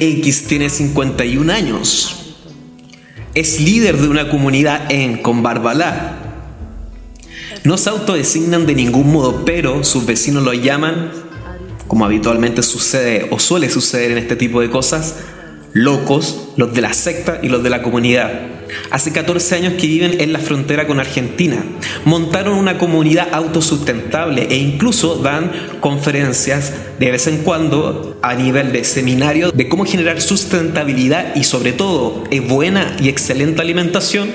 X 0.00 0.44
tiene 0.46 0.70
51 0.70 1.52
años. 1.52 2.36
Es 3.34 3.60
líder 3.60 3.98
de 3.98 4.08
una 4.08 4.30
comunidad 4.30 4.90
en 4.90 5.18
Combarbalá. 5.18 6.16
No 7.64 7.76
se 7.76 7.90
autodesignan 7.90 8.66
de 8.66 8.74
ningún 8.74 9.12
modo, 9.12 9.44
pero 9.44 9.84
sus 9.84 10.06
vecinos 10.06 10.42
lo 10.42 10.54
llaman, 10.54 11.12
como 11.86 12.04
habitualmente 12.04 12.62
sucede 12.62 13.28
o 13.30 13.38
suele 13.38 13.68
suceder 13.70 14.12
en 14.12 14.18
este 14.18 14.36
tipo 14.36 14.60
de 14.60 14.70
cosas, 14.70 15.16
locos, 15.78 16.48
los 16.56 16.74
de 16.74 16.80
la 16.80 16.92
secta 16.92 17.38
y 17.42 17.48
los 17.48 17.62
de 17.62 17.70
la 17.70 17.82
comunidad. 17.82 18.32
Hace 18.90 19.12
14 19.12 19.54
años 19.54 19.74
que 19.74 19.86
viven 19.86 20.20
en 20.20 20.32
la 20.32 20.40
frontera 20.40 20.86
con 20.86 21.00
Argentina. 21.00 21.64
Montaron 22.04 22.58
una 22.58 22.78
comunidad 22.78 23.28
autosustentable 23.32 24.48
e 24.50 24.56
incluso 24.56 25.16
dan 25.16 25.50
conferencias 25.80 26.72
de 26.98 27.10
vez 27.10 27.26
en 27.28 27.38
cuando 27.38 28.18
a 28.22 28.34
nivel 28.34 28.72
de 28.72 28.84
seminario 28.84 29.52
de 29.52 29.68
cómo 29.68 29.84
generar 29.84 30.20
sustentabilidad 30.20 31.34
y 31.34 31.44
sobre 31.44 31.72
todo 31.72 32.24
buena 32.46 32.96
y 33.00 33.08
excelente 33.08 33.62
alimentación 33.62 34.30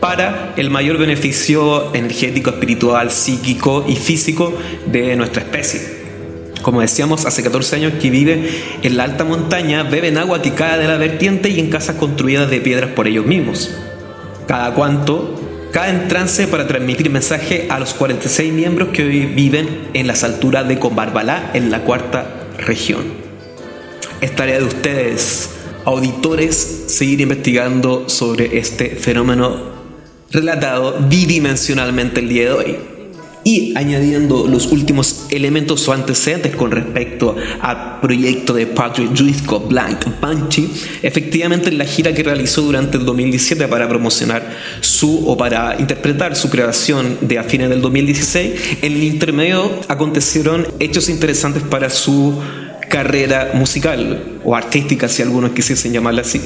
para 0.00 0.54
el 0.56 0.70
mayor 0.70 0.98
beneficio 0.98 1.94
energético, 1.94 2.50
espiritual, 2.50 3.10
psíquico 3.10 3.84
y 3.88 3.96
físico 3.96 4.52
de 4.86 5.16
nuestra 5.16 5.42
especie. 5.42 5.95
Como 6.62 6.80
decíamos, 6.80 7.26
hace 7.26 7.42
14 7.42 7.76
años 7.76 7.92
que 8.00 8.10
vive 8.10 8.62
en 8.82 8.96
la 8.96 9.04
alta 9.04 9.24
montaña, 9.24 9.82
beben 9.84 10.18
agua 10.18 10.42
que 10.42 10.52
cae 10.52 10.78
de 10.78 10.88
la 10.88 10.96
vertiente 10.96 11.48
y 11.48 11.60
en 11.60 11.70
casas 11.70 11.96
construidas 11.96 12.50
de 12.50 12.60
piedras 12.60 12.90
por 12.90 13.06
ellos 13.06 13.26
mismos. 13.26 13.70
Cada 14.48 14.74
cuanto 14.74 15.40
caen 15.72 16.02
en 16.02 16.08
trance 16.08 16.46
para 16.46 16.66
transmitir 16.66 17.10
mensaje 17.10 17.66
a 17.70 17.78
los 17.78 17.94
46 17.94 18.52
miembros 18.52 18.88
que 18.88 19.04
hoy 19.04 19.26
viven 19.26 19.88
en 19.94 20.06
las 20.06 20.24
alturas 20.24 20.66
de 20.66 20.78
Combarbalá, 20.78 21.50
en 21.54 21.70
la 21.70 21.80
cuarta 21.80 22.26
región. 22.58 23.04
Es 24.20 24.34
tarea 24.34 24.58
de 24.58 24.64
ustedes, 24.64 25.50
auditores, 25.84 26.84
seguir 26.88 27.20
investigando 27.20 28.08
sobre 28.08 28.58
este 28.58 28.90
fenómeno 28.96 29.76
relatado 30.32 30.98
bidimensionalmente 31.08 32.20
el 32.20 32.28
día 32.28 32.44
de 32.44 32.52
hoy 32.52 32.95
y 33.46 33.72
añadiendo 33.76 34.48
los 34.48 34.72
últimos 34.72 35.26
elementos 35.30 35.86
o 35.86 35.92
antecedentes 35.92 36.56
con 36.56 36.72
respecto 36.72 37.36
al 37.60 38.00
proyecto 38.00 38.52
de 38.52 38.66
Patrick 38.66 39.16
Juizco 39.16 39.60
Blank 39.60 40.20
Banshee, 40.20 40.68
efectivamente 41.00 41.68
en 41.68 41.78
la 41.78 41.84
gira 41.84 42.12
que 42.12 42.24
realizó 42.24 42.62
durante 42.62 42.98
el 42.98 43.04
2017 43.04 43.68
para 43.68 43.88
promocionar 43.88 44.52
su 44.80 45.28
o 45.28 45.36
para 45.36 45.76
interpretar 45.78 46.34
su 46.34 46.50
creación 46.50 47.18
de 47.20 47.38
a 47.38 47.44
fines 47.44 47.68
del 47.68 47.80
2016, 47.82 48.78
en 48.82 48.92
el 48.92 49.04
intermedio 49.04 49.70
acontecieron 49.86 50.66
hechos 50.80 51.08
interesantes 51.08 51.62
para 51.62 51.88
su 51.88 52.42
carrera 52.88 53.52
musical 53.54 54.40
o 54.44 54.54
artística, 54.54 55.08
si 55.08 55.22
algunos 55.22 55.52
quisiesen 55.52 55.92
llamarla 55.92 56.22
así. 56.22 56.40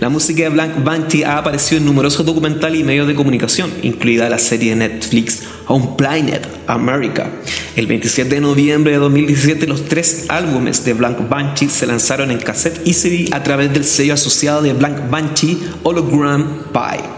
La 0.00 0.08
música 0.08 0.44
de 0.44 0.48
Blank 0.48 0.82
Banty 0.84 1.22
ha 1.22 1.38
aparecido 1.38 1.78
en 1.78 1.86
numerosos 1.86 2.24
documentales 2.24 2.80
y 2.80 2.84
medios 2.84 3.06
de 3.06 3.14
comunicación, 3.14 3.70
incluida 3.82 4.28
la 4.28 4.38
serie 4.38 4.70
de 4.70 4.88
Netflix 4.88 5.42
Home 5.66 5.90
Planet 5.96 6.46
America. 6.66 7.30
El 7.76 7.86
27 7.86 8.34
de 8.34 8.40
noviembre 8.40 8.92
de 8.92 8.98
2017, 8.98 9.66
los 9.66 9.84
tres 9.86 10.26
álbumes 10.28 10.84
de 10.84 10.94
Blank 10.94 11.28
Banshee 11.28 11.68
se 11.68 11.86
lanzaron 11.86 12.30
en 12.30 12.38
cassette 12.38 12.80
y 12.86 12.92
CD 12.92 13.28
a 13.32 13.42
través 13.42 13.72
del 13.72 13.84
sello 13.84 14.14
asociado 14.14 14.62
de 14.62 14.72
Blank 14.72 15.10
Banshee 15.10 15.58
Hologram 15.82 16.64
Pie. 16.72 17.17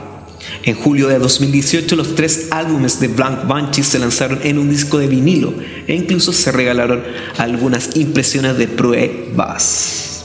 En 0.62 0.74
julio 0.74 1.08
de 1.08 1.18
2018 1.18 1.96
los 1.96 2.14
tres 2.14 2.48
álbumes 2.50 3.00
de 3.00 3.08
Blank 3.08 3.46
Banshee 3.46 3.82
se 3.82 3.98
lanzaron 3.98 4.40
en 4.42 4.58
un 4.58 4.70
disco 4.70 4.98
de 4.98 5.06
vinilo 5.06 5.52
e 5.86 5.94
incluso 5.94 6.32
se 6.32 6.52
regalaron 6.52 7.02
algunas 7.38 7.96
impresiones 7.96 8.56
de 8.58 8.68
pruebas. 8.68 10.24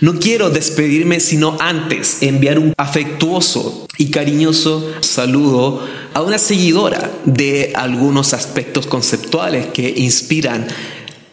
No 0.00 0.18
quiero 0.18 0.50
despedirme 0.50 1.20
sino 1.20 1.56
antes 1.60 2.22
enviar 2.22 2.58
un 2.58 2.74
afectuoso 2.76 3.86
y 3.98 4.10
cariñoso 4.10 4.92
saludo 5.00 5.84
a 6.14 6.22
una 6.22 6.38
seguidora 6.38 7.10
de 7.24 7.72
algunos 7.74 8.32
aspectos 8.32 8.86
conceptuales 8.86 9.66
que 9.66 9.92
inspiran 9.96 10.66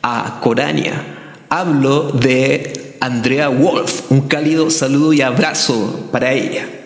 a 0.01 0.39
Corania. 0.41 1.45
Hablo 1.49 2.11
de 2.11 2.95
Andrea 2.99 3.49
Wolf. 3.49 4.11
Un 4.11 4.21
cálido 4.27 4.69
saludo 4.69 5.13
y 5.13 5.21
abrazo 5.21 6.09
para 6.11 6.33
ella. 6.33 6.76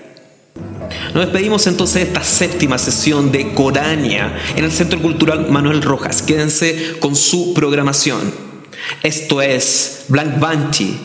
Nos 1.13 1.25
despedimos 1.25 1.67
entonces 1.67 1.95
de 1.95 2.01
esta 2.03 2.23
séptima 2.23 2.77
sesión 2.77 3.33
de 3.33 3.53
Corania 3.53 4.37
en 4.55 4.63
el 4.63 4.71
Centro 4.71 5.01
Cultural 5.01 5.49
Manuel 5.49 5.81
Rojas. 5.81 6.21
Quédense 6.21 6.99
con 6.99 7.17
su 7.17 7.53
programación. 7.53 8.33
Esto 9.03 9.41
es 9.41 10.05
Blank 10.07 10.39
Banshee 10.39 10.97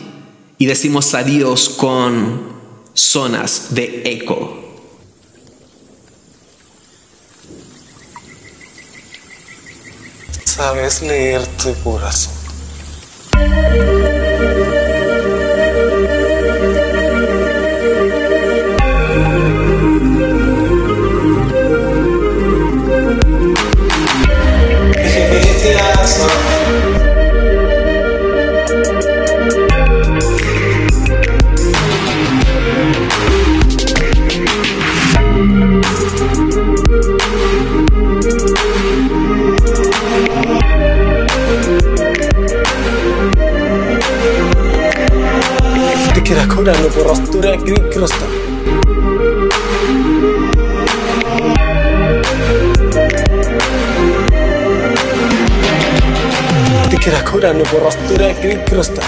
y 0.57 0.65
decimos 0.65 1.13
adiós 1.13 1.67
con 1.69 2.55
zonas 2.93 3.75
de 3.75 4.03
eco. 4.05 4.63
Sabes 10.45 11.01
leer 11.01 11.45
tu 11.61 11.73
corazón. 11.83 12.33
Utkrosta. 47.67 48.25
تكره 56.91 57.19
كرة 57.31 57.51
نبرسترة 57.51 58.31
كريك 58.31 58.63
كرستا 58.63 59.03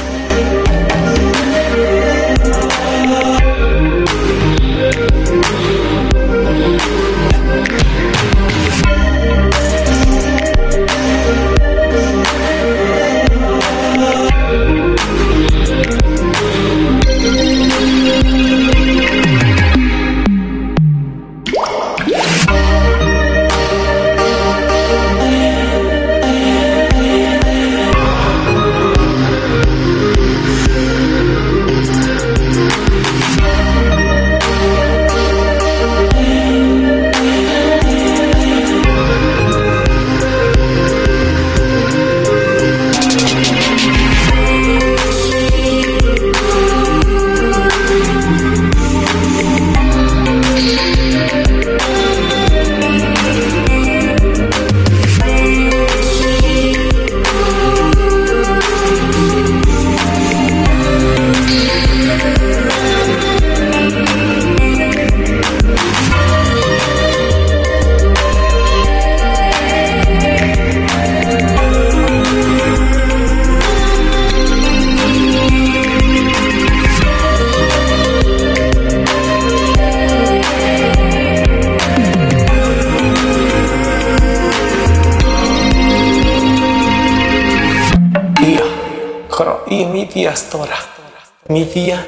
ميثيا 91.50 92.00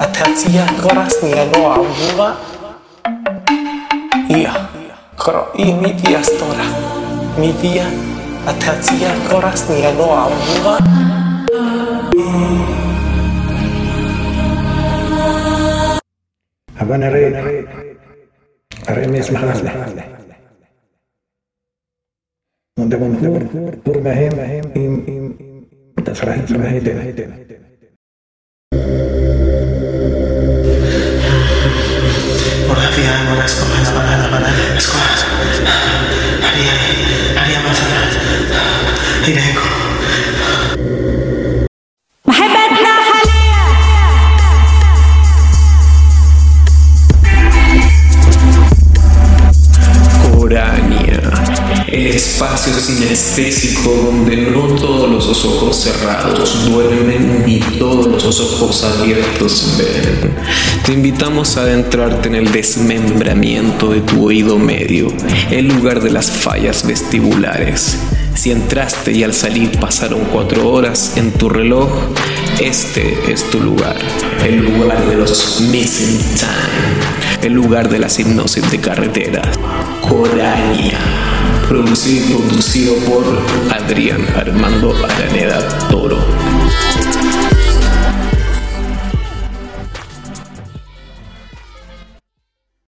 اتاتيا 0.00 0.66
غراسنية 0.80 1.52
نوع 1.56 1.72
عبورة 1.72 2.40
إيه 4.30 4.52
قرأ 5.18 5.54
إيه 5.58 5.74
ميثية 5.74 6.22
ستورة 6.22 6.64
ميثية 7.38 7.82
أتاتية 8.48 9.28
غراسنية 9.28 9.94
نوع 9.94 10.20
عبورة 10.24 10.78
أبانا 16.80 17.08
ريت 17.08 17.68
أرمي 18.90 19.20
اسمح 19.20 19.42
لنا 19.44 20.20
من 22.78 22.88
دون 22.88 23.22
نور 23.22 23.76
نور 23.86 24.00
مهم 24.00 24.38
تسرح 26.06 26.36
تسرح 26.36 26.70
هيدنا 26.70 27.00
hacía 33.00 33.20
algunas 33.20 33.54
con 33.54 33.70
las 33.70 33.94
bananas, 33.94 34.30
bananas, 34.30 34.86
cosas. 34.86 35.26
Haría, 36.44 37.42
haría 37.42 37.60
más 37.60 37.78
allá. 37.80 39.26
Y 39.26 39.32
vengo. 39.32 39.89
El 52.20 52.26
espacio 52.26 52.74
sinestésico 52.74 53.90
donde 53.90 54.36
no 54.36 54.66
todos 54.74 55.08
los 55.10 55.44
ojos 55.44 55.76
cerrados 55.76 56.66
duermen 56.66 57.44
ni 57.46 57.60
todos 57.78 58.24
los 58.24 58.40
ojos 58.40 58.84
abiertos 58.84 59.76
ven. 59.78 60.34
Te 60.84 60.92
invitamos 60.92 61.56
a 61.56 61.62
adentrarte 61.62 62.28
en 62.28 62.34
el 62.34 62.52
desmembramiento 62.52 63.90
de 63.90 64.00
tu 64.02 64.26
oído 64.26 64.58
medio, 64.58 65.08
el 65.50 65.68
lugar 65.68 66.02
de 66.02 66.10
las 66.10 66.30
fallas 66.30 66.86
vestibulares. 66.86 67.98
Si 68.34 68.50
entraste 68.50 69.12
y 69.12 69.24
al 69.24 69.32
salir 69.32 69.78
pasaron 69.78 70.20
cuatro 70.30 70.70
horas 70.70 71.16
en 71.16 71.32
tu 71.32 71.48
reloj, 71.48 71.90
este 72.60 73.32
es 73.32 73.48
tu 73.48 73.60
lugar, 73.60 73.96
el 74.44 74.56
lugar 74.58 75.06
de 75.06 75.16
los 75.16 75.60
missing 75.70 76.18
time, 76.36 77.46
el 77.46 77.54
lugar 77.54 77.88
de 77.88 77.98
las 77.98 78.18
hipnosis 78.18 78.70
de 78.70 78.78
carretera, 78.78 79.42
Corania, 80.06 80.98
producido 81.70 82.40
y 82.52 82.96
por 83.08 83.22
Adrián 83.72 84.26
Armando 84.34 84.92
Araneda 85.06 85.88
Toro. 85.88 86.18